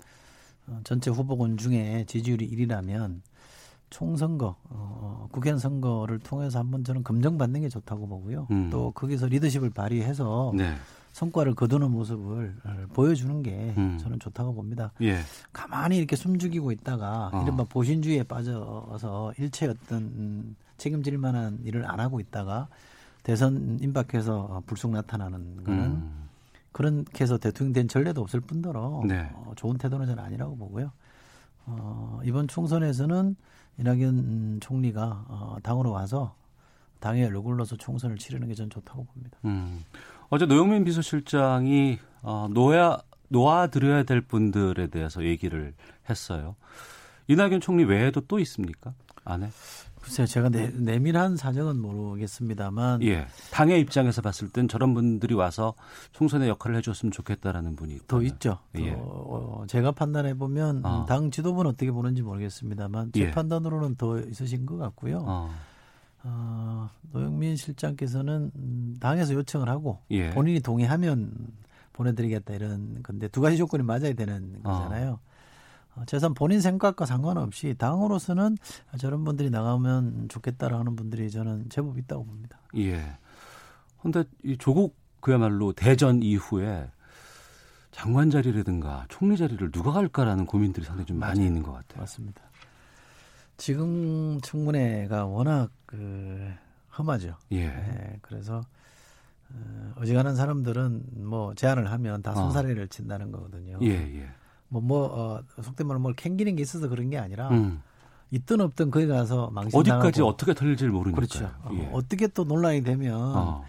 어, 0.68 0.80
전체 0.84 1.12
후보군 1.12 1.58
중에 1.58 2.06
지지율이 2.08 2.50
1위라면 2.50 3.22
총선거, 3.90 4.56
어, 4.70 5.28
국회의원 5.32 5.60
선거를 5.60 6.20
통해서 6.20 6.60
한번 6.60 6.84
저는 6.84 7.04
검증받는 7.04 7.62
게 7.62 7.70
좋다고 7.70 8.08
보고요. 8.08 8.48
음. 8.50 8.70
또 8.72 8.92
거기서 8.92 9.28
리더십을 9.28 9.70
발휘해서 9.70 10.54
네. 10.56 10.74
성과를 11.12 11.56
거두는 11.56 11.92
모습을 11.92 12.56
보여주는 12.94 13.44
게 13.44 13.74
음. 13.78 13.98
저는 14.00 14.20
좋다고 14.20 14.54
봅니다. 14.54 14.94
예. 15.02 15.20
가만히 15.52 15.98
이렇게 15.98 16.16
숨죽이고 16.16 16.72
있다가 16.72 17.32
어. 17.34 17.44
이른바 17.44 17.66
보신주의에 17.66 18.24
빠져서 18.24 19.34
일체 19.38 19.68
어떤 19.68 20.56
책임질 20.82 21.18
만한 21.20 21.60
일을 21.64 21.90
안 21.90 22.00
하고 22.00 22.20
있다가 22.20 22.68
대선 23.22 23.78
임박해서 23.82 24.64
불쑥 24.66 24.92
나타나는 24.92 25.64
거는 25.64 25.80
음. 25.80 26.28
그렇게 26.72 27.24
해서 27.24 27.38
대통령 27.38 27.74
된 27.74 27.88
전례도 27.88 28.20
없을 28.20 28.42
뿐더러 28.42 29.04
네. 29.08 29.30
어, 29.34 29.52
좋은 29.56 29.78
태도는 29.78 30.08
저는 30.08 30.24
아니라고 30.24 30.58
보고요. 30.58 30.92
어, 31.68 32.20
이번 32.24 32.48
총선에서는 32.48 33.36
이낙연 33.78 34.60
총리가 34.62 35.26
어, 35.28 35.58
당으로 35.62 35.92
와서 35.92 36.36
당의 37.00 37.26
얼굴로서 37.26 37.78
총선을 37.78 38.18
치르는 38.18 38.48
게 38.48 38.56
전 38.56 38.70
좋다고 38.70 39.06
봅니다. 39.06 39.38
음. 39.46 39.84
어제 40.30 40.46
노영민 40.48 40.84
비서실장이 40.84 42.00
어, 42.24 42.48
놓아 42.52 43.00
놓아드려야 43.28 44.04
될 44.04 44.22
분들에 44.22 44.88
대해서 44.88 45.24
얘기를 45.24 45.74
했어요. 46.10 46.56
이낙연 47.28 47.62
총리 47.62 47.84
외에도 47.84 48.22
또 48.22 48.40
있습니까? 48.40 48.94
안에? 49.24 49.50
글쎄요, 50.02 50.26
제가 50.26 50.50
내, 50.50 50.68
내밀한 50.70 51.38
사정은 51.38 51.80
모르겠습니다만. 51.80 53.04
예. 53.04 53.28
당의 53.52 53.80
입장에서 53.82 54.22
봤을 54.22 54.50
땐 54.50 54.68
저런 54.68 54.94
분들이 54.94 55.34
와서 55.34 55.76
총선의 56.12 56.50
역할을 56.50 56.76
해줬으면 56.78 57.12
좋겠다라는 57.12 57.76
분이. 57.76 58.00
더 58.08 58.22
있죠. 58.24 58.58
예. 58.78 58.94
어, 58.98 59.64
제가 59.68 59.92
판단해 59.92 60.34
보면 60.34 60.86
어. 60.86 61.06
당 61.08 61.32
지도부는 61.32 61.72
어떻게 61.72 61.92
보는지 61.92 62.22
모르겠습니다만 62.24 63.12
제 63.14 63.22
예. 63.22 63.32
판단으로는 63.32 63.96
더 63.96 64.20
있으신 64.20 64.66
것 64.66 64.78
같고요. 64.78 65.24
어. 65.26 65.52
어, 66.24 66.90
노영민 67.12 67.56
실장께서는 67.56 68.52
당에서 69.00 69.34
요청을 69.34 69.70
하고 69.70 70.00
예. 70.12 70.30
본인이 70.32 70.60
동의하면 70.60 71.32
보내드리겠다 71.94 72.54
이런 72.54 73.02
건데 73.04 73.28
두 73.28 73.42
가지 73.42 73.58
조건이 73.58 73.84
맞아야 73.84 74.14
되는 74.14 74.62
거잖아요. 74.64 75.12
어. 75.12 75.31
재산 76.06 76.34
본인 76.34 76.62
생각과 76.62 77.06
상관없이 77.06 77.76
당으로서는 77.78 78.58
저런 78.98 79.24
분들이 79.24 79.50
나가면 79.50 80.30
좋겠다라는 80.30 80.96
분들이 80.96 81.30
저는 81.30 81.70
제법 81.70 81.98
있다고 81.98 82.26
봅니다. 82.26 82.60
예. 82.78 83.18
근데 84.02 84.24
이 84.44 84.58
조국 84.58 84.96
그야말로 85.20 85.74
대전 85.74 86.24
이후에 86.24 86.90
장관 87.92 88.30
자리라든가 88.30 89.06
총리 89.10 89.38
자리를 89.38 89.72
누가 89.72 89.92
갈까라는 89.92 90.46
고민들이 90.46 90.86
상당히 90.86 91.06
좀 91.06 91.20
많이 91.20 91.46
있는 91.46 91.62
것 91.62 91.74
같아요. 91.74 92.02
맞습니다. 92.02 92.42
지금 93.58 94.40
청문회가 94.42 95.26
워낙 95.26 95.70
그 95.86 96.52
험하죠. 96.98 97.38
예. 97.52 97.68
네, 97.68 98.18
그래서 98.22 98.64
어, 99.54 99.94
어지간한 99.98 100.36
사람들은 100.36 101.04
뭐 101.18 101.54
제안을 101.54 101.92
하면 101.92 102.22
다 102.24 102.32
어. 102.32 102.36
손사래를 102.36 102.88
친다는 102.88 103.32
거거든요. 103.32 103.78
예, 103.82 103.90
예. 103.90 104.30
뭐, 104.72 104.82
뭐, 104.82 105.06
어, 105.12 105.44
속된 105.62 105.86
말로 105.86 106.00
뭘 106.00 106.14
캥기는 106.16 106.56
게 106.56 106.62
있어서 106.62 106.88
그런 106.88 107.10
게 107.10 107.18
아니라, 107.18 107.50
음. 107.50 107.82
있든 108.32 108.62
없든 108.62 108.90
거기 108.92 109.06
가서 109.08 109.50
망신 109.52 109.78
어디까지 109.78 110.22
어떻게 110.22 110.54
털릴지 110.54 110.88
모르니까 110.88 111.18
그렇죠. 111.18 111.52
예. 111.74 111.90
어, 111.92 112.02
떻게 112.08 112.28
또 112.28 112.46
논란이 112.46 112.82
되면 112.82 113.20
어. 113.20 113.66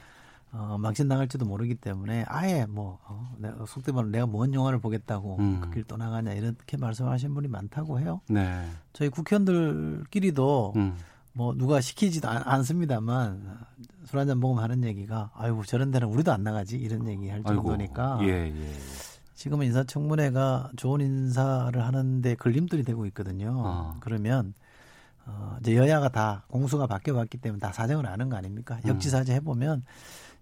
어, 0.53 0.77
망신 0.79 1.09
당할지도 1.09 1.45
모르기 1.45 1.75
때문에 1.75 2.25
아예 2.29 2.65
뭐 2.67 3.01
어, 3.09 3.35
내가 3.39 3.67
속된 3.67 3.93
말로 3.93 4.09
내가 4.09 4.27
뭔 4.27 4.55
영화를 4.55 4.79
보겠다고 4.79 5.39
음. 5.41 5.61
그길 5.63 5.83
떠나가냐 5.83 6.35
이렇게 6.35 6.77
말씀하신 6.77 7.35
분이 7.35 7.49
많다고 7.49 7.99
해요. 7.99 8.21
네. 8.29 8.65
저희 8.93 9.09
국회의원들끼리도 9.09 10.75
음. 10.77 10.97
뭐 11.33 11.55
누가 11.57 11.81
시키지도 11.81 12.29
않, 12.29 12.63
습니다만 12.63 13.59
술 14.05 14.21
한잔 14.21 14.39
먹으면 14.39 14.63
하는 14.63 14.85
얘기가 14.85 15.31
아이고 15.35 15.65
저런 15.65 15.91
데는 15.91 16.07
우리도 16.07 16.31
안 16.31 16.45
나가지 16.45 16.77
이런 16.77 17.09
얘기 17.09 17.29
할 17.31 17.43
정도니까 17.43 18.19
아이고, 18.19 18.31
예, 18.31 18.47
예. 18.47 18.73
지금은 19.43 19.67
인사청문회가 19.67 20.71
좋은 20.77 21.01
인사를 21.01 21.85
하는데 21.85 22.35
걸림돌이 22.37 22.85
되고 22.85 23.07
있거든요. 23.07 23.61
아. 23.67 23.97
그러면 23.99 24.55
어, 25.27 25.57
이제 25.59 25.75
여야가 25.75 26.11
다 26.11 26.45
공수가 26.47 26.87
바뀌어왔기 26.87 27.39
때문에 27.39 27.59
다 27.59 27.73
사정을 27.73 28.07
아는 28.07 28.29
거 28.29 28.37
아닙니까? 28.37 28.79
음. 28.85 28.91
역지사지 28.91 29.33
해보면 29.33 29.83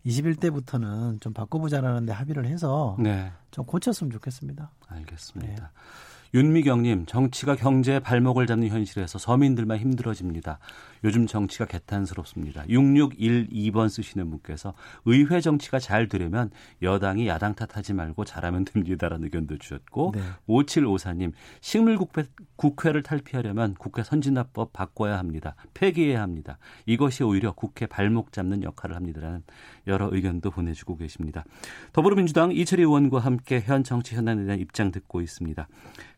21대부터는 0.04 1.18
좀 1.22 1.32
바꿔보자라는데 1.32 2.12
합의를 2.12 2.44
해서 2.44 2.98
네. 2.98 3.32
좀 3.50 3.64
고쳤으면 3.64 4.10
좋겠습니다. 4.10 4.70
알겠습니다. 4.88 5.62
네. 5.62 6.38
윤미경님, 6.38 7.06
정치가 7.06 7.56
경제의 7.56 8.00
발목을 8.00 8.46
잡는 8.46 8.68
현실에서 8.68 9.18
서민들만 9.18 9.78
힘들어집니다. 9.78 10.58
요즘 11.04 11.26
정치가 11.26 11.64
개탄스럽습니다. 11.64 12.64
6612번 12.64 13.88
쓰시는 13.88 14.30
분께서 14.30 14.74
의회 15.04 15.40
정치가 15.40 15.78
잘 15.78 16.08
되려면 16.08 16.50
여당이 16.82 17.26
야당 17.28 17.54
탓하지 17.54 17.94
말고 17.94 18.24
잘하면 18.24 18.64
됩니다라는 18.64 19.24
의견도 19.24 19.58
주셨고 19.58 20.12
네. 20.14 20.22
5754님, 20.48 21.32
식물국회 21.60 22.24
국회를 22.56 23.02
탈피하려면 23.02 23.74
국회 23.74 24.02
선진화법 24.02 24.72
바꿔야 24.72 25.18
합니다. 25.18 25.54
폐기해야 25.74 26.22
합니다. 26.22 26.58
이것이 26.86 27.22
오히려 27.24 27.52
국회 27.52 27.86
발목 27.86 28.32
잡는 28.32 28.62
역할을 28.62 28.96
합니다라는 28.96 29.42
여러 29.86 30.08
의견도 30.12 30.50
보내주고 30.50 30.96
계십니다. 30.96 31.44
더불어민주당 31.92 32.52
이철희 32.52 32.82
의원과 32.82 33.20
함께 33.20 33.60
현 33.60 33.84
정치 33.84 34.14
현안에 34.14 34.44
대한 34.44 34.60
입장 34.60 34.90
듣고 34.90 35.20
있습니다. 35.20 35.68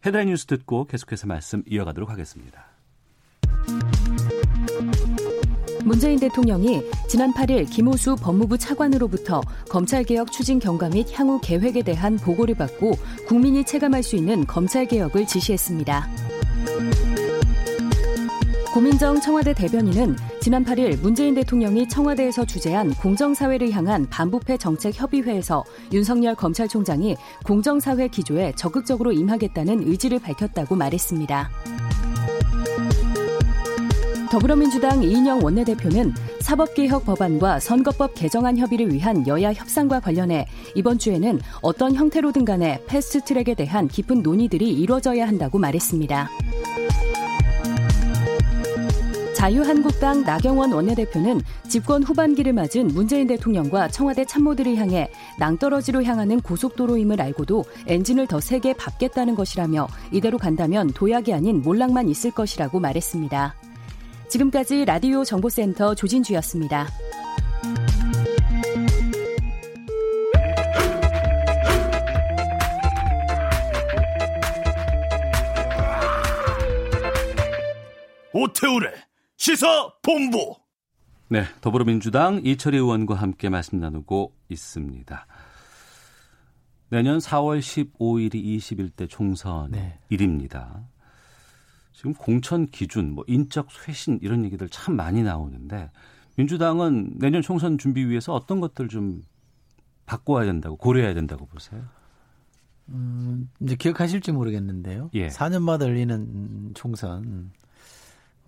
헤드라인 0.04 0.28
뉴스 0.28 0.46
듣고 0.46 0.86
계속해서 0.86 1.26
말씀 1.26 1.62
이어가도록 1.66 2.10
하겠습니다. 2.10 2.66
문재인 5.84 6.18
대통령이 6.18 6.82
지난 7.08 7.32
8일 7.32 7.68
김호수 7.68 8.16
법무부 8.16 8.56
차관으로부터 8.58 9.40
검찰개혁 9.68 10.30
추진 10.30 10.58
경과 10.58 10.88
및 10.88 11.06
향후 11.12 11.40
계획에 11.42 11.82
대한 11.82 12.16
보고를 12.16 12.54
받고 12.54 12.92
국민이 13.26 13.64
체감할 13.64 14.02
수 14.02 14.16
있는 14.16 14.46
검찰개혁을 14.46 15.26
지시했습니다. 15.26 16.08
고민정 18.72 19.20
청와대 19.20 19.52
대변인은 19.52 20.16
지난 20.40 20.64
8일 20.64 20.98
문재인 21.02 21.34
대통령이 21.34 21.88
청와대에서 21.88 22.46
주재한 22.46 22.94
공정사회를 22.94 23.70
향한 23.72 24.08
반부패 24.08 24.56
정책 24.56 24.98
협의회에서 24.98 25.62
윤석열 25.92 26.34
검찰총장이 26.34 27.16
공정사회 27.44 28.08
기조에 28.08 28.52
적극적으로 28.56 29.12
임하겠다는 29.12 29.86
의지를 29.86 30.20
밝혔다고 30.20 30.74
말했습니다. 30.74 31.50
더불어민주당 34.32 35.02
이인영 35.02 35.44
원내대표는 35.44 36.14
사법개혁 36.40 37.04
법안과 37.04 37.60
선거법 37.60 38.14
개정안 38.14 38.56
협의를 38.56 38.90
위한 38.90 39.26
여야 39.26 39.52
협상과 39.52 40.00
관련해 40.00 40.46
이번 40.74 40.98
주에는 40.98 41.38
어떤 41.60 41.94
형태로든 41.94 42.46
간에 42.46 42.82
패스트 42.86 43.24
트랙에 43.24 43.54
대한 43.54 43.88
깊은 43.88 44.22
논의들이 44.22 44.72
이루어져야 44.72 45.28
한다고 45.28 45.58
말했습니다. 45.58 46.30
자유한국당 49.36 50.22
나경원 50.22 50.72
원내대표는 50.72 51.42
집권 51.68 52.02
후반기를 52.02 52.54
맞은 52.54 52.86
문재인 52.86 53.26
대통령과 53.26 53.88
청와대 53.88 54.24
참모들을 54.24 54.76
향해 54.76 55.10
낭떠러지로 55.38 56.04
향하는 56.04 56.40
고속도로임을 56.40 57.20
알고도 57.20 57.66
엔진을 57.86 58.28
더 58.28 58.40
세게 58.40 58.76
밟겠다는 58.78 59.34
것이라며 59.34 59.88
이대로 60.10 60.38
간다면 60.38 60.86
도약이 60.86 61.34
아닌 61.34 61.60
몰락만 61.60 62.08
있을 62.08 62.30
것이라고 62.30 62.80
말했습니다. 62.80 63.71
지금까지 64.32 64.86
라디오 64.86 65.24
정보센터 65.24 65.94
조진주였습니다. 65.94 66.88
오태우래 78.32 78.90
시사 79.36 79.92
본부. 80.00 80.56
네, 81.28 81.44
더불어민주당 81.60 82.40
이철희 82.42 82.78
의원과 82.78 83.14
함께 83.16 83.50
말씀 83.50 83.80
나누고 83.80 84.34
있습니다. 84.48 85.26
내년 86.88 87.18
4월 87.18 87.60
15일이 87.60 88.32
21대 88.32 89.10
총선 89.10 89.72
네. 89.72 89.98
일입니다. 90.08 90.88
지금 92.02 92.14
공천 92.14 92.66
기준, 92.66 93.12
뭐 93.12 93.22
인적 93.28 93.70
쇄신 93.70 94.18
이런 94.22 94.44
얘기들 94.44 94.68
참 94.70 94.96
많이 94.96 95.22
나오는데 95.22 95.88
민주당은 96.34 97.12
내년 97.20 97.42
총선 97.42 97.78
준비 97.78 98.04
위해서 98.08 98.34
어떤 98.34 98.58
것들 98.58 98.88
좀 98.88 99.22
바꿔야 100.04 100.44
된다고 100.44 100.74
고려해야 100.74 101.14
된다고 101.14 101.46
보세요? 101.46 101.80
음, 102.88 103.48
이제 103.60 103.76
기억하실지 103.76 104.32
모르겠는데요. 104.32 105.10
예. 105.14 105.28
4년마다 105.28 105.82
열리는 105.84 106.72
총선 106.74 107.52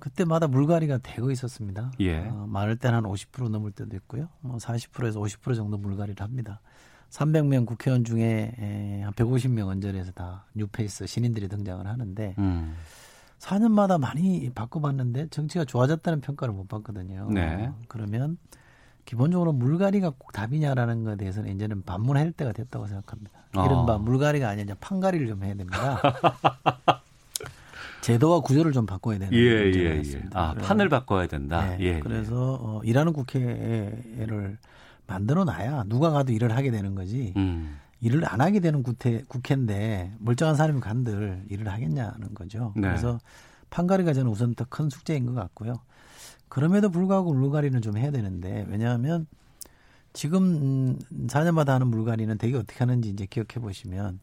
그때마다 0.01 0.49
물갈이가 0.49 0.99
되고 0.99 1.31
있었습니다. 1.31 1.93
예. 2.01 2.27
어, 2.27 2.49
많을 2.49 2.75
때는 2.75 2.97
한 2.97 3.05
50% 3.05 3.51
넘을 3.51 3.71
때도 3.71 3.95
있고요. 3.99 4.31
뭐 4.41 4.57
40%에서 4.57 5.21
50% 5.21 5.55
정도 5.55 5.79
물갈이를 5.79 6.25
합니다. 6.25 6.61
300명 7.11 7.67
국회의원 7.67 8.03
중에 8.03 8.53
한 9.05 9.13
150명 9.13 9.69
언저리에서 9.69 10.11
다 10.11 10.45
뉴페이스 10.55 11.07
신인들이 11.07 11.47
등장을 11.47 11.87
하는데 11.87 12.35
음. 12.39 12.75
4년마다 13.39 14.01
많이 14.01 14.51
바꿔봤는데 14.55 15.29
정치가 15.29 15.65
좋아졌다는 15.65 16.21
평가를 16.21 16.55
못 16.55 16.69
받거든요. 16.69 17.29
네. 17.31 17.71
그러면 17.89 18.39
기본적으로 19.05 19.53
물갈이가 19.53 20.11
꼭 20.11 20.33
답이냐라는 20.33 21.05
것에 21.05 21.17
대해서는 21.17 21.55
이제는 21.55 21.83
반문할 21.83 22.33
때가 22.33 22.53
됐다고 22.53 22.87
생각합니다. 22.87 23.31
이른바 23.53 23.95
어. 23.95 23.99
물갈이가 23.99 24.49
아니라 24.49 24.75
판갈이를 24.81 25.27
좀 25.29 25.45
해야 25.45 25.55
됩니다. 25.55 26.01
제도와 28.01 28.41
구조를 28.41 28.73
좀 28.73 28.85
바꿔야 28.85 29.19
되는 29.19 29.33
예, 29.33 29.39
예, 29.39 30.03
예. 30.05 30.23
아, 30.35 30.55
판을 30.55 30.91
바꿔야 30.91 31.27
된다. 31.27 31.65
네, 31.65 31.77
예, 31.81 32.01
그래서 32.01 32.59
어, 32.61 32.81
일하는 32.85 33.15
국회를 33.15 34.59
만들어 35.07 35.45
놔야 35.45 35.85
누가 35.89 36.11
가도 36.11 36.33
일을 36.33 36.55
하게 36.55 36.71
되는 36.71 36.95
거지. 36.95 37.33
음. 37.37 37.79
일을 38.05 38.31
안 38.31 38.43
하게 38.43 38.61
되는 38.61 38.83
국회, 38.83 39.23
국회인데 39.29 40.15
멀쩡한 40.19 40.57
사람이 40.57 40.81
간들 40.81 41.47
일을 41.49 41.69
하겠냐는 41.69 42.35
거죠. 42.35 42.75
네. 42.77 42.83
그래서 42.83 43.19
판가리가 43.71 44.13
저는 44.13 44.31
우선 44.31 44.55
더 44.55 44.67
큰 44.69 44.91
숙제인 44.91 45.25
것 45.25 45.33
같고요. 45.33 45.81
그럼에도 46.49 46.91
불구하고 46.91 47.33
물갈이는 47.33 47.81
좀 47.81 47.97
해야 47.97 48.11
되는데 48.11 48.67
왜냐하면 48.69 49.27
지금 50.13 50.99
4년마다 51.27 51.69
하는 51.69 51.87
물갈이는 51.89 52.37
되게 52.37 52.57
어떻게 52.57 52.79
하는지 52.79 53.09
이제 53.09 53.25
기억해 53.25 53.59
보시면 53.61 54.21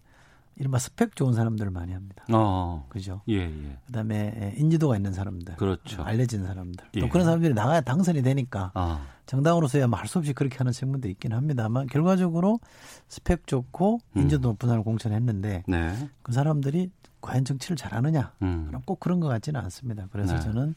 이른바 0.58 0.78
스펙 0.80 1.16
좋은 1.16 1.34
사람들을 1.34 1.72
많이 1.72 1.94
합니다. 1.94 2.24
어. 2.32 2.86
그죠? 2.90 3.22
예, 3.30 3.40
예. 3.40 3.78
그다음에 3.88 4.54
인지도가 4.58 4.96
있는 4.96 5.14
사람들. 5.14 5.56
그렇죠. 5.56 6.04
알려진 6.04 6.46
사람들. 6.46 6.86
예. 6.96 7.00
또 7.00 7.10
그런 7.10 7.26
사람들이 7.26 7.54
나가야 7.54 7.82
당선이 7.82 8.22
되니까 8.22 8.72
아. 8.74 9.02
정당으로서야 9.26 9.88
말수 9.88 10.20
없이 10.20 10.34
그렇게 10.34 10.58
하는 10.58 10.72
측면도 10.72 11.08
있긴 11.10 11.34
합니다만 11.34 11.88
결과적으로 11.88 12.60
스펙 13.08 13.48
좋고 13.48 14.00
음. 14.18 14.22
인지도 14.22 14.50
높은 14.50 14.68
사람을 14.68 14.84
공천했는데 14.84 15.64
네. 15.68 16.10
그 16.22 16.32
사람들이 16.34 16.92
과연 17.22 17.46
정치를 17.46 17.78
잘하느냐? 17.78 18.34
음. 18.42 18.72
꼭 18.86 19.00
그런 19.00 19.20
것 19.20 19.28
같지는 19.30 19.60
않습니다. 19.62 20.08
그래서 20.12 20.36
네. 20.36 20.40
저는 20.42 20.76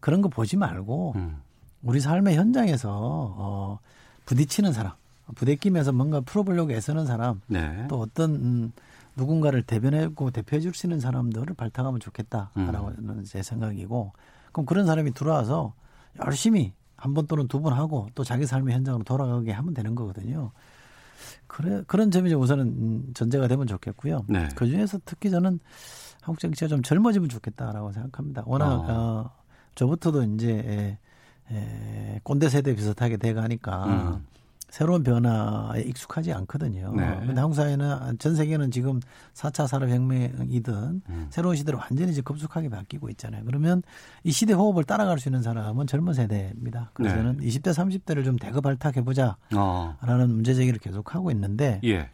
그런 0.00 0.22
거 0.22 0.28
보지 0.28 0.56
말고 0.56 1.14
음. 1.16 1.40
우리 1.82 2.00
삶의 2.00 2.36
현장에서 2.36 2.90
어, 3.38 3.78
부딪히는 4.26 4.72
사람, 4.72 4.92
부대끼면서 5.34 5.92
뭔가 5.92 6.20
풀어보려고 6.20 6.72
애쓰는 6.72 7.06
사람, 7.06 7.40
네. 7.46 7.86
또 7.88 8.00
어떤 8.00 8.34
음, 8.34 8.72
누군가를 9.18 9.62
대변하고 9.64 10.30
대표해 10.30 10.60
줄 10.60 10.72
수 10.72 10.86
있는 10.86 11.00
사람들을 11.00 11.54
발탁하면 11.54 12.00
좋겠다라고 12.00 12.88
음. 12.98 13.24
제 13.26 13.42
생각이고 13.42 14.12
그럼 14.52 14.64
그런 14.66 14.86
사람이 14.86 15.12
들어와서 15.12 15.74
열심히 16.24 16.72
한 16.96 17.14
번 17.14 17.26
또는 17.26 17.46
두 17.48 17.60
번 17.60 17.72
하고 17.74 18.08
또 18.14 18.24
자기 18.24 18.46
삶의 18.46 18.74
현장으로 18.74 19.04
돌아가게 19.04 19.52
하면 19.52 19.74
되는 19.74 19.94
거거든요. 19.94 20.50
그래 21.46 21.82
그런 21.86 22.10
점이 22.10 22.32
우선은 22.34 23.12
전제가 23.14 23.48
되면 23.48 23.66
좋겠고요. 23.66 24.24
네. 24.28 24.48
그 24.54 24.66
중에서 24.66 24.98
특히 25.04 25.30
저는 25.30 25.58
한국 26.22 26.40
정치가 26.40 26.68
좀 26.68 26.82
젊어지면 26.82 27.28
좋겠다라고 27.28 27.92
생각합니다. 27.92 28.42
워낙 28.46 28.66
어. 28.66 28.86
어 28.88 29.30
저부터도 29.74 30.22
이제 30.24 30.98
에, 31.50 31.54
에, 31.54 32.20
꼰대 32.24 32.48
세대 32.48 32.74
비슷하게 32.74 33.16
돼가니까 33.16 33.84
음. 33.86 34.26
새로운 34.70 35.02
변화에 35.02 35.80
익숙하지 35.82 36.32
않거든요. 36.32 36.92
네. 36.94 37.16
그런데 37.20 37.40
한국 37.40 37.54
사회는 37.54 38.18
전 38.18 38.34
세계는 38.34 38.70
지금 38.70 39.00
4차 39.34 39.66
산업혁명이든 39.66 41.02
음. 41.08 41.26
새로운 41.30 41.56
시대로 41.56 41.78
완전히 41.78 42.12
이제 42.12 42.20
급속하게 42.20 42.68
바뀌고 42.68 43.08
있잖아요. 43.10 43.44
그러면 43.46 43.82
이 44.24 44.30
시대 44.30 44.52
호흡을 44.52 44.84
따라갈 44.84 45.18
수 45.18 45.28
있는 45.28 45.42
사람은 45.42 45.86
젊은 45.86 46.12
세대입니다. 46.12 46.90
그래서 46.92 47.16
네. 47.16 47.22
저는 47.22 47.40
20대, 47.40 47.72
30대를 47.72 48.24
좀 48.24 48.36
대거 48.36 48.60
발탁해보자라는 48.60 49.36
어. 49.56 49.96
문제 50.28 50.54
제기를 50.54 50.78
계속하고 50.78 51.30
있는데 51.30 51.80
예. 51.84 52.10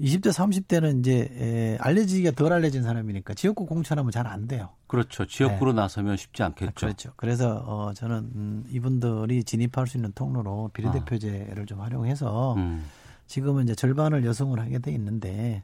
20대, 0.00 0.30
30대는 0.30 1.00
이제 1.00 1.28
에, 1.38 1.76
알려지기가 1.80 2.30
덜 2.32 2.52
알려진 2.52 2.82
사람이니까 2.84 3.34
지역구 3.34 3.66
공천하면 3.66 4.12
잘 4.12 4.26
안 4.28 4.46
돼요. 4.46 4.70
그렇죠. 4.86 5.26
지역구로 5.26 5.72
네. 5.72 5.80
나서면 5.82 6.16
쉽지 6.16 6.42
않겠죠. 6.42 6.72
그렇죠. 6.74 7.12
그래서 7.16 7.62
어, 7.66 7.92
저는 7.94 8.16
음, 8.34 8.64
이분들이 8.70 9.42
진입할 9.42 9.86
수 9.86 9.96
있는 9.96 10.12
통로로 10.14 10.70
비례대표제를 10.74 11.62
아. 11.62 11.66
좀 11.66 11.80
활용해서 11.80 12.54
음. 12.54 12.84
지금은 13.26 13.64
이제 13.64 13.74
절반을 13.74 14.24
여성을 14.24 14.58
하게 14.58 14.78
돼 14.78 14.92
있는데 14.92 15.62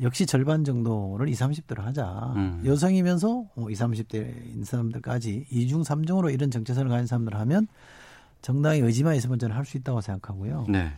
역시 0.00 0.26
절반 0.26 0.64
정도를 0.64 1.28
20, 1.28 1.46
30대로 1.46 1.80
하자. 1.82 2.32
음. 2.36 2.62
여성이면서 2.64 3.44
뭐 3.54 3.70
20, 3.70 3.86
30대인 3.86 4.64
사람들까지 4.64 5.46
2중, 5.50 5.84
3중으로 5.84 6.32
이런 6.32 6.50
정체성을 6.50 6.88
가진 6.88 7.06
사람들 7.06 7.34
하면 7.34 7.68
정당의 8.42 8.80
의지만 8.80 9.14
있으면 9.16 9.38
저는 9.38 9.54
할 9.54 9.64
수 9.64 9.76
있다고 9.76 10.00
생각하고요. 10.00 10.66
네. 10.68 10.92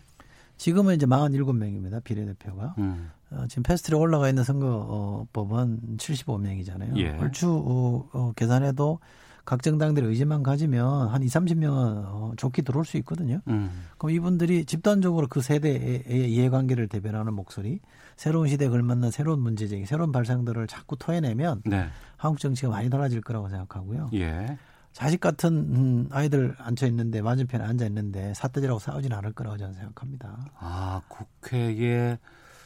지금은 0.65 0.95
이제 0.95 1.05
47명입니다. 1.05 2.03
비례대표가. 2.03 2.75
음. 2.79 3.11
어, 3.31 3.45
지금 3.49 3.65
패스트트랙 3.65 4.01
올라가 4.01 4.31
있는 4.31 4.45
선거법은 4.45 5.99
75명이잖아요. 5.99 6.97
예. 6.97 7.11
얼추 7.19 7.51
어, 7.51 8.09
어, 8.15 8.33
계산해도 8.35 8.99
각 9.45 9.63
정당들의 9.63 10.09
의지만 10.09 10.43
가지면 10.43 11.09
한 11.09 11.23
2, 11.23 11.27
30명은 11.27 11.69
어, 12.07 12.33
좋게 12.39 12.63
들어올 12.63 12.87
수 12.87 12.97
있거든요. 12.97 13.43
음. 13.49 13.85
그럼 13.99 14.17
이분들이 14.17 14.65
집단적으로 14.65 15.27
그 15.29 15.43
세대의 15.43 16.33
이해관계를 16.33 16.89
대변하는 16.89 17.35
목소리, 17.35 17.81
새로운 18.17 18.49
시대에 18.49 18.71
걸맞는 18.71 19.11
새로운 19.11 19.41
문제제기, 19.41 19.85
새로운 19.85 20.13
발상들을 20.13 20.67
자꾸 20.67 20.97
토해내면 20.97 21.61
네. 21.67 21.89
한국 22.17 22.39
정치가 22.39 22.71
많이 22.71 22.89
달라질 22.89 23.21
거라고 23.21 23.51
생각하고요. 23.51 24.09
예. 24.15 24.57
자식 24.95 25.21
같은 25.21 25.53
음, 25.53 26.09
아이들 26.13 26.55
앉혀 26.59 26.87
있는데 26.87 27.21
맞은편에 27.21 27.63
앉아 27.65 27.85
있는데 27.87 28.33
사태지라고 28.33 28.79
싸우지는 28.79 29.17
않을 29.19 29.33
거라고 29.33 29.57
저는 29.57 29.75
생각합니다. 29.75 30.39
아 30.59 31.03
국회에 31.09 32.17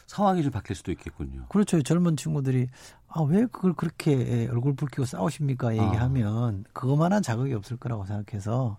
상황이 0.05 0.43
좀 0.43 0.51
바뀔 0.51 0.75
수도 0.75 0.91
있겠군요. 0.91 1.47
그렇죠. 1.49 1.81
젊은 1.81 2.15
친구들이 2.15 2.67
아 3.07 3.23
왜 3.23 3.47
그걸 3.47 3.73
그렇게 3.73 4.47
얼굴 4.51 4.75
붉히고 4.75 5.05
싸우십니까 5.05 5.73
얘기하면 5.73 6.63
아. 6.67 6.69
그것만한 6.73 7.23
자극이 7.23 7.53
없을 7.55 7.77
거라고 7.77 8.05
생각해서 8.05 8.77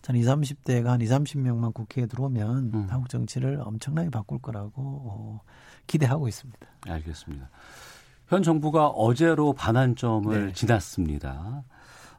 저는 0.00 0.20
20, 0.20 0.56
30대가 0.64 0.86
한 0.86 1.00
20, 1.02 1.18
30명만 1.18 1.74
국회에 1.74 2.06
들어오면 2.06 2.70
음. 2.72 2.86
한국 2.88 3.10
정치를 3.10 3.60
엄청나게 3.62 4.08
바꿀 4.08 4.38
거라고 4.38 4.72
어, 4.76 5.40
기대하고 5.86 6.28
있습니다. 6.28 6.66
알겠습니다. 6.88 7.50
현 8.28 8.42
정부가 8.42 8.86
어제로 8.88 9.52
반환점을 9.52 10.46
네. 10.46 10.52
지났습니다. 10.54 11.62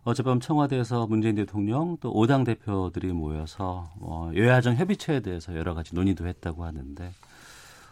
어젯밤 0.08 0.40
청와대에서 0.40 1.06
문재인 1.08 1.36
대통령 1.36 1.98
또 2.00 2.14
5당 2.14 2.46
대표들이 2.46 3.12
모여서 3.12 3.92
어, 4.00 4.32
여야정 4.34 4.76
협의체에 4.76 5.20
대해서 5.20 5.54
여러 5.54 5.74
가지 5.74 5.94
논의도 5.94 6.26
했다고 6.26 6.64
하는데 6.64 7.12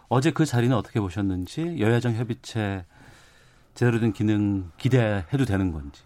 어제 0.08 0.32
그 0.32 0.46
자리는 0.46 0.74
어떻게 0.74 1.02
보셨는지 1.02 1.76
여야정 1.78 2.14
협의체 2.14 2.86
제대로 3.74 4.00
된 4.00 4.14
기능 4.14 4.72
기대해도 4.78 5.44
되는 5.44 5.74
건지 5.74 6.04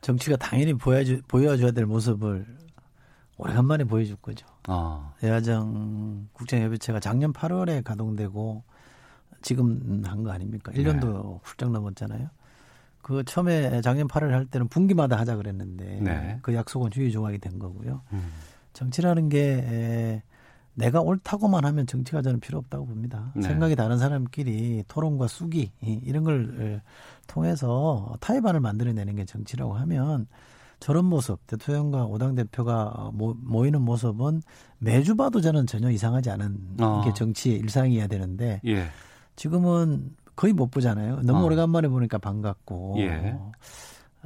정치가 0.00 0.34
당연히 0.34 0.74
보여주, 0.74 1.22
보여줘야 1.28 1.70
될 1.70 1.86
모습을 1.86 2.44
오래간만에 3.36 3.84
보여줄 3.84 4.16
거죠. 4.16 4.48
아. 4.66 5.12
여야정 5.22 6.26
국정협의체가 6.32 6.98
작년 6.98 7.32
8월에 7.32 7.84
가동되고 7.84 8.64
지금 9.42 10.02
한 10.04 10.24
거 10.24 10.32
아닙니까? 10.32 10.72
1년도 10.72 11.34
네. 11.34 11.38
훌쩍 11.44 11.70
넘었잖아요. 11.70 12.30
그 13.06 13.22
처음에 13.22 13.82
작년 13.82 14.08
8월 14.08 14.30
할 14.30 14.46
때는 14.46 14.66
분기마다 14.66 15.16
하자 15.16 15.36
그랬는데 15.36 16.00
네. 16.02 16.38
그 16.42 16.52
약속은 16.52 16.90
주의 16.90 17.12
조각이 17.12 17.38
된 17.38 17.60
거고요. 17.60 18.02
음. 18.12 18.32
정치라는 18.72 19.28
게 19.28 19.64
에, 19.64 20.22
내가 20.74 21.02
옳다고만 21.02 21.64
하면 21.64 21.86
정치가 21.86 22.20
저는 22.20 22.40
필요 22.40 22.58
없다고 22.58 22.84
봅니다. 22.84 23.30
네. 23.36 23.42
생각이 23.42 23.76
다른 23.76 23.98
사람끼리 23.98 24.82
토론과 24.88 25.28
수기 25.28 25.70
이런 25.80 26.24
걸 26.24 26.82
통해서 27.28 28.16
타협안을 28.18 28.58
만들어내는 28.58 29.14
게 29.14 29.24
정치라고 29.24 29.74
하면 29.74 30.26
저런 30.80 31.04
모습 31.04 31.46
대통령과 31.46 32.06
오당 32.06 32.34
대표가 32.34 33.12
모이는 33.12 33.82
모습은 33.82 34.42
매주 34.78 35.14
봐도 35.14 35.40
저는 35.40 35.68
전혀 35.68 35.90
이상하지 35.90 36.30
않은 36.30 36.58
어. 36.80 37.02
게 37.04 37.14
정치의 37.14 37.58
일상이어야 37.58 38.08
되는데 38.08 38.60
예. 38.66 38.88
지금은 39.36 40.10
거의 40.36 40.52
못 40.52 40.70
보잖아요. 40.70 41.22
너무 41.22 41.40
어. 41.40 41.44
오래간만에 41.46 41.88
보니까 41.88 42.18
반갑고. 42.18 42.96
예. 42.98 43.36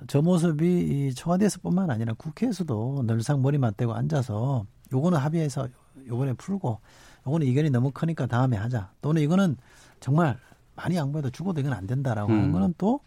저 0.07 0.23
모습이 0.23 1.09
이 1.09 1.15
청와대에서뿐만 1.15 1.91
아니라 1.91 2.15
국회에서도 2.15 3.05
늘상 3.07 3.43
머리 3.43 3.59
맞대고 3.59 3.95
앉아서 3.95 4.65
요거는 4.93 5.19
합의해서 5.19 5.69
요번에 6.07 6.33
풀고 6.35 6.81
요거는 7.27 7.47
이견이 7.47 7.71
너무 7.71 7.91
크니까 7.93 8.27
다음에 8.27 8.57
하자. 8.57 8.91
또는 9.01 9.23
이거는 9.23 9.57
정말 10.01 10.39
많이 10.75 10.97
양보해도 10.97 11.31
죽어도 11.31 11.61
이건 11.61 11.73
안 11.75 11.87
된다라고 11.87 12.33
음. 12.33 12.39
하는 12.39 12.53
거는 12.53 12.75
또 12.77 13.01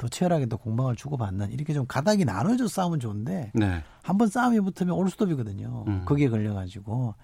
더 0.00 0.08
치열하게 0.08 0.46
또 0.46 0.56
공방을 0.56 0.96
주고받는 0.96 1.52
이렇게 1.52 1.74
좀 1.74 1.84
가닥이 1.86 2.24
나눠져 2.24 2.68
싸우면 2.68 3.00
좋은데 3.00 3.52
네. 3.54 3.84
한번 4.02 4.28
싸움이 4.28 4.58
붙으면 4.60 4.94
올스톱이거든요. 4.94 5.84
음. 5.86 6.02
거기에 6.06 6.30
걸려가지고 6.30 7.14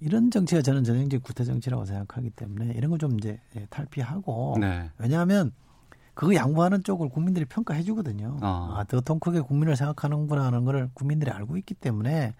이런 0.00 0.30
정치가 0.30 0.62
저는 0.62 0.84
전형적 0.84 1.22
구태 1.22 1.44
정치라고 1.44 1.84
생각하기 1.84 2.30
때문에 2.30 2.72
이런 2.74 2.90
걸좀 2.90 3.18
이제 3.18 3.40
예, 3.56 3.66
탈피하고 3.70 4.56
네. 4.60 4.90
왜냐하면 4.98 5.52
그거 6.14 6.34
양보하는 6.34 6.82
쪽을 6.82 7.08
국민들이 7.08 7.44
평가해 7.44 7.82
주거든요. 7.82 8.38
어. 8.42 8.74
아, 8.76 8.84
더 8.84 9.00
통크게 9.00 9.40
국민을 9.40 9.76
생각하는구나 9.76 10.44
하는 10.44 10.64
걸 10.64 10.90
국민들이 10.94 11.30
알고 11.30 11.56
있기 11.58 11.74
때문에 11.74 12.34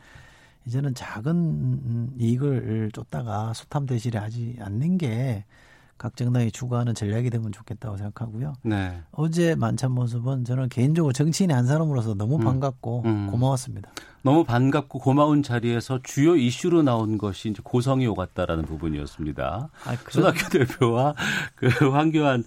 이제는 0.67 0.95
작은 0.95 2.15
이익을 2.19 2.91
쫓다가 2.93 3.53
소탐 3.55 3.87
대실에 3.87 4.19
하지 4.19 4.57
않는 4.61 4.99
게 4.99 5.45
각 5.99 6.17
정당이 6.17 6.53
추구하는 6.53 6.95
전략이 6.95 7.29
되면 7.29 7.51
좋겠다고 7.51 7.97
생각하고요. 7.97 8.55
네. 8.63 9.03
어제 9.11 9.57
만찬 9.57 9.91
모습은 9.91 10.45
저는 10.45 10.69
개인적으로 10.69 11.13
정치인의 11.13 11.55
한 11.55 11.67
사람으로서 11.67 12.15
너무 12.15 12.37
음. 12.37 12.41
반갑고 12.41 13.03
음. 13.05 13.27
고마웠습니다. 13.31 13.91
너무 14.23 14.45
반갑고 14.45 15.01
고마운 15.01 15.43
자리에서 15.43 16.01
주요 16.03 16.37
이슈로 16.37 16.83
나온 16.83 17.19
것이 17.19 17.51
이제 17.51 17.61
고성이 17.65 18.07
오갔다라는 18.07 18.65
부분이었습니다. 18.65 19.71
아, 19.85 19.97
손학규 20.09 20.51
대표와 20.57 21.15
그 21.57 21.69
황교안 21.91 22.45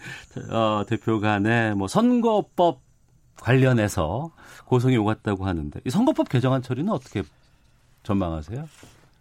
어, 0.50 0.84
대표 0.88 1.20
간의 1.20 1.76
뭐 1.76 1.88
선거법 1.88 2.80
관련해서 3.36 4.32
고성이 4.66 4.96
오갔다고 4.96 5.46
하는데 5.46 5.80
이 5.86 5.90
선거법 5.90 6.30
개정안 6.30 6.62
처리는 6.62 6.92
어떻게 6.92 7.24
전망하세요? 8.04 8.68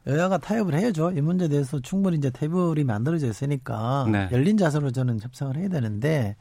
여야가 0.06 0.38
타협을 0.38 0.74
해야죠. 0.74 1.12
이 1.12 1.20
문제에 1.20 1.48
대해서 1.48 1.78
충분히 1.80 2.16
이제 2.16 2.30
테이블이 2.30 2.84
만들어져 2.84 3.28
있으니까 3.28 4.06
네. 4.10 4.28
열린 4.32 4.56
자세로 4.56 4.90
저는 4.90 5.20
협상을 5.20 5.56
해야 5.56 5.68
되는데 5.68 6.36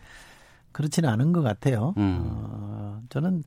그렇지는 0.71 1.09
않은 1.09 1.33
것 1.33 1.41
같아요. 1.41 1.93
음. 1.97 2.19
어, 2.21 3.01
저는 3.09 3.43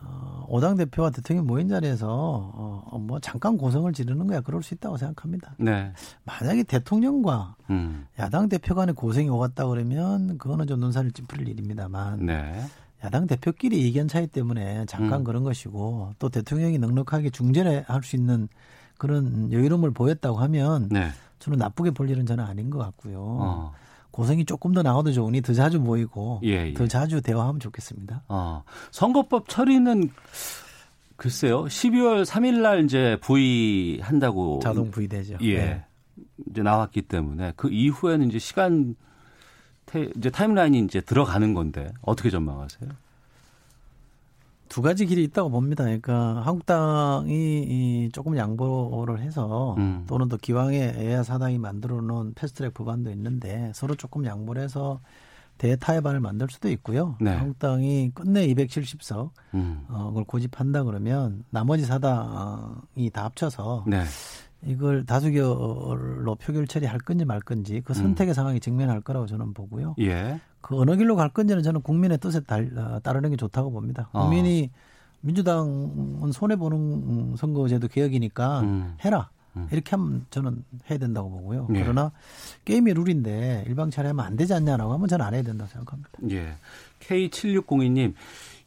어, 0.00 0.44
오당 0.48 0.76
대표와 0.76 1.10
대통령 1.10 1.46
모인 1.46 1.68
자리에서 1.68 2.06
어, 2.08 2.98
뭐 3.00 3.18
잠깐 3.18 3.56
고성을 3.58 3.92
지르는 3.92 4.28
거야 4.28 4.40
그럴 4.40 4.62
수 4.62 4.74
있다고 4.74 4.96
생각합니다. 4.96 5.54
네. 5.58 5.92
만약에 6.24 6.62
대통령과 6.62 7.56
음. 7.70 8.06
야당 8.18 8.48
대표 8.48 8.74
간에 8.74 8.92
고성이 8.92 9.28
오갔다 9.28 9.66
그러면 9.66 10.38
그거는 10.38 10.66
좀 10.66 10.78
눈살을 10.80 11.10
찌푸릴 11.12 11.48
일입니다만 11.48 12.26
네. 12.26 12.62
야당 13.04 13.26
대표끼리 13.26 13.82
의견 13.82 14.08
차이 14.08 14.26
때문에 14.26 14.84
잠깐 14.86 15.20
음. 15.20 15.24
그런 15.24 15.42
것이고 15.42 16.14
또 16.18 16.28
대통령이 16.28 16.78
넉넉하게 16.78 17.30
중재할 17.30 17.84
수 18.02 18.16
있는 18.16 18.48
그런 18.98 19.50
여유로움을 19.52 19.92
보였다고 19.92 20.36
하면 20.36 20.88
네. 20.90 21.08
저는 21.38 21.58
나쁘게 21.58 21.92
볼 21.92 22.10
일은 22.10 22.26
저는 22.26 22.44
아닌 22.44 22.68
것 22.68 22.78
같고요. 22.78 23.18
어. 23.20 23.72
고성이 24.10 24.44
조금 24.44 24.72
더 24.72 24.82
나와도 24.82 25.12
좋으니 25.12 25.40
더 25.40 25.54
자주 25.54 25.78
모이고 25.78 26.40
예, 26.44 26.68
예. 26.68 26.74
더 26.74 26.86
자주 26.86 27.22
대화하면 27.22 27.60
좋겠습니다. 27.60 28.24
어. 28.28 28.64
선거법 28.90 29.48
처리는 29.48 30.10
글쎄요. 31.16 31.64
12월 31.64 32.24
3일 32.24 32.60
날 32.60 32.84
이제 32.84 33.16
부의한다고 33.20 34.60
자동 34.62 34.90
부의되죠. 34.90 35.38
예. 35.42 35.56
네. 35.56 35.84
이제 36.50 36.62
나왔기 36.62 37.02
때문에 37.02 37.52
그 37.56 37.68
이후에는 37.70 38.28
이제 38.28 38.38
시간 38.38 38.96
이제 40.16 40.30
타임라인이 40.30 40.80
이제 40.80 41.00
들어가는 41.00 41.54
건데 41.54 41.92
어떻게 42.02 42.30
전망하세요? 42.30 42.90
두 44.68 44.82
가지 44.82 45.06
길이 45.06 45.24
있다고 45.24 45.50
봅니다. 45.50 45.84
그러니까 45.84 46.42
한국당이 46.44 48.10
조금 48.12 48.36
양보를 48.36 49.20
해서 49.20 49.74
음. 49.78 50.04
또는 50.06 50.28
또 50.28 50.36
기왕에 50.36 50.94
에야 50.96 51.22
사당이 51.22 51.58
만들어 51.58 52.00
놓은 52.00 52.34
패스트트랙 52.34 52.74
법안도 52.74 53.10
있는데 53.10 53.72
서로 53.74 53.94
조금 53.94 54.24
양보를 54.24 54.62
해서 54.62 55.00
대타협안을 55.58 56.20
만들 56.20 56.46
수도 56.50 56.70
있고요. 56.70 57.16
네. 57.20 57.34
한국당이 57.34 58.12
끝내 58.14 58.46
270석 58.46 59.30
음. 59.54 59.84
어, 59.88 60.08
그걸 60.08 60.24
고집한다 60.24 60.84
그러면 60.84 61.44
나머지 61.50 61.84
사당이 61.84 63.10
다 63.12 63.24
합쳐서 63.24 63.84
네. 63.86 64.04
이걸 64.66 65.04
다수결로 65.06 66.36
표결 66.40 66.66
처리할 66.66 66.98
건지 66.98 67.24
말 67.24 67.40
건지 67.40 67.80
그 67.84 67.94
선택의 67.94 68.32
음. 68.32 68.34
상황에 68.34 68.58
직면할 68.58 69.00
거라고 69.00 69.26
저는 69.26 69.54
보고요. 69.54 69.94
예. 70.00 70.40
그 70.60 70.76
어느 70.78 70.96
길로 70.96 71.16
갈 71.16 71.28
건지는 71.28 71.62
저는 71.62 71.82
국민의 71.82 72.18
뜻에 72.18 72.40
어, 72.48 73.00
따르는 73.02 73.30
게 73.30 73.36
좋다고 73.36 73.70
봅니다. 73.70 74.08
어. 74.12 74.22
국민이 74.22 74.70
어. 74.72 74.76
민주당은 75.20 76.32
손해 76.32 76.56
보는 76.56 77.36
선거제도 77.36 77.88
개혁이니까 77.88 78.60
음. 78.60 78.94
해라. 79.04 79.30
음. 79.56 79.68
이렇게 79.70 79.90
하면 79.90 80.26
저는 80.30 80.64
해야 80.90 80.98
된다고 80.98 81.30
보고요. 81.30 81.68
예. 81.74 81.82
그러나 81.82 82.12
게임이 82.64 82.92
룰인데 82.92 83.64
일방 83.66 83.90
처리하면 83.90 84.24
안 84.24 84.36
되지 84.36 84.54
않냐라고 84.54 84.92
하면 84.92 85.08
저는 85.08 85.24
안 85.24 85.34
해야 85.34 85.42
된다고 85.42 85.70
생각합니다. 85.70 86.10
예. 86.30 86.54
K7602님, 87.00 88.14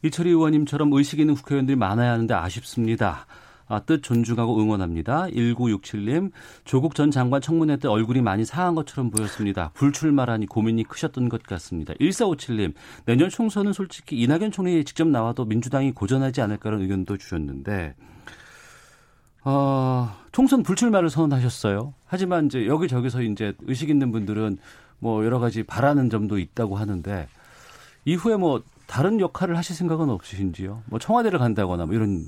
이철희 0.02 0.30
의원님처럼 0.30 0.92
의식 0.92 1.20
있는 1.20 1.34
국회의원들이 1.34 1.76
많아야 1.76 2.12
하는데 2.12 2.34
아쉽습니다. 2.34 3.26
아, 3.72 3.80
뜻 3.80 4.02
존중하고 4.02 4.60
응원합니다. 4.60 5.28
1967님, 5.28 6.30
조국 6.66 6.94
전 6.94 7.10
장관 7.10 7.40
청문회 7.40 7.78
때 7.78 7.88
얼굴이 7.88 8.20
많이 8.20 8.44
상한 8.44 8.74
것처럼 8.74 9.10
보였습니다. 9.10 9.70
불출마라니 9.72 10.44
고민이 10.44 10.84
크셨던 10.84 11.30
것 11.30 11.42
같습니다. 11.44 11.94
1457님, 11.94 12.74
내년 13.06 13.30
총선은 13.30 13.72
솔직히 13.72 14.20
이낙연 14.20 14.50
총리 14.50 14.84
직접 14.84 15.08
나와도 15.08 15.46
민주당이 15.46 15.92
고전하지 15.92 16.42
않을까라는 16.42 16.82
의견도 16.82 17.16
주셨는데, 17.16 17.94
어, 19.42 20.16
총선 20.32 20.62
불출마를 20.62 21.08
선언하셨어요. 21.08 21.94
하지만 22.04 22.46
이제 22.46 22.66
여기저기서 22.66 23.22
이제 23.22 23.54
의식 23.62 23.88
있는 23.88 24.12
분들은 24.12 24.58
뭐 24.98 25.24
여러 25.24 25.38
가지 25.38 25.62
바라는 25.62 26.10
점도 26.10 26.38
있다고 26.38 26.76
하는데, 26.76 27.26
이후에 28.04 28.36
뭐 28.36 28.62
다른 28.86 29.18
역할을 29.18 29.56
하실 29.56 29.74
생각은 29.74 30.10
없으신지요? 30.10 30.82
뭐 30.88 30.98
청와대를 30.98 31.38
간다거나 31.38 31.86
뭐 31.86 31.94
이런 31.94 32.22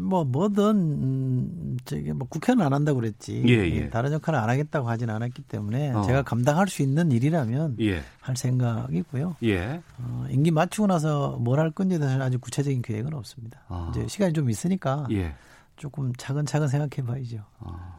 뭐 0.00 0.24
뭐든 0.24 0.76
음, 0.76 1.76
저기 1.84 2.12
뭐 2.12 2.26
국회는 2.28 2.64
안 2.64 2.72
한다고 2.72 3.00
그랬지. 3.00 3.44
예, 3.46 3.52
예. 3.52 3.90
다른 3.90 4.12
역할을 4.12 4.38
안 4.38 4.48
하겠다고 4.50 4.88
하진 4.88 5.08
않았기 5.10 5.42
때문에 5.42 5.92
어. 5.92 6.02
제가 6.02 6.22
감당할 6.22 6.68
수 6.68 6.82
있는 6.82 7.12
일이라면 7.12 7.76
예. 7.80 8.02
할 8.20 8.36
생각이고요. 8.36 9.36
예. 9.44 9.80
어, 9.98 10.26
임기 10.30 10.50
맞추고 10.50 10.86
나서 10.88 11.36
뭘 11.38 11.58
할 11.58 11.70
건지에 11.70 11.98
대해서 11.98 12.20
아주 12.22 12.38
구체적인 12.40 12.82
계획은 12.82 13.14
없습니다. 13.14 13.60
아. 13.68 13.88
이제 13.90 14.06
시간이 14.08 14.32
좀 14.32 14.50
있으니까 14.50 15.06
예. 15.12 15.34
조금 15.76 16.12
차근차근 16.16 16.68
생각해 16.68 17.06
봐야죠. 17.06 17.38
아. 17.60 17.98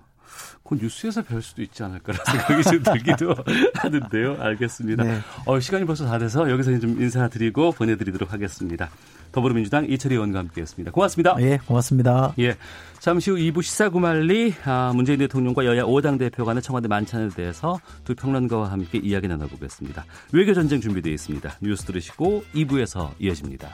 그 0.63 0.75
뉴스에서 0.75 1.21
별 1.21 1.41
수도 1.41 1.61
있지 1.61 1.83
않을까라는 1.83 2.23
생각이 2.25 2.63
좀 2.63 2.83
들기도 2.83 3.35
하는데요. 3.75 4.37
알겠습니다. 4.39 5.03
네. 5.03 5.19
어, 5.45 5.59
시간이 5.59 5.85
벌써 5.85 6.05
다 6.05 6.17
돼서 6.17 6.49
여기서 6.49 6.79
좀 6.79 7.01
인사드리고 7.01 7.71
보내드리도록 7.73 8.33
하겠습니다. 8.33 8.89
더불어민주당 9.31 9.85
이철희 9.85 10.15
의원과 10.15 10.39
함께했습니다. 10.39 10.91
고맙습니다. 10.91 11.35
예, 11.41 11.57
고맙습니다. 11.57 12.33
예, 12.39 12.55
잠시 12.99 13.31
후 13.31 13.37
2부 13.37 13.61
시사구말리 13.61 14.55
아, 14.63 14.93
문재인 14.95 15.19
대통령과 15.19 15.65
여야 15.65 15.83
5당 15.83 16.17
대표 16.17 16.45
간의 16.45 16.63
청와대 16.63 16.87
만찬에 16.87 17.29
대해서 17.29 17.79
두 18.05 18.15
평론가와 18.15 18.71
함께 18.71 18.97
이야기 18.97 19.27
나눠보겠습니다. 19.27 20.05
외교전쟁 20.31 20.79
준비되어 20.79 21.11
있습니다. 21.11 21.57
뉴스 21.61 21.83
들으시고 21.83 22.45
2부에서 22.55 23.11
이어집니다. 23.19 23.69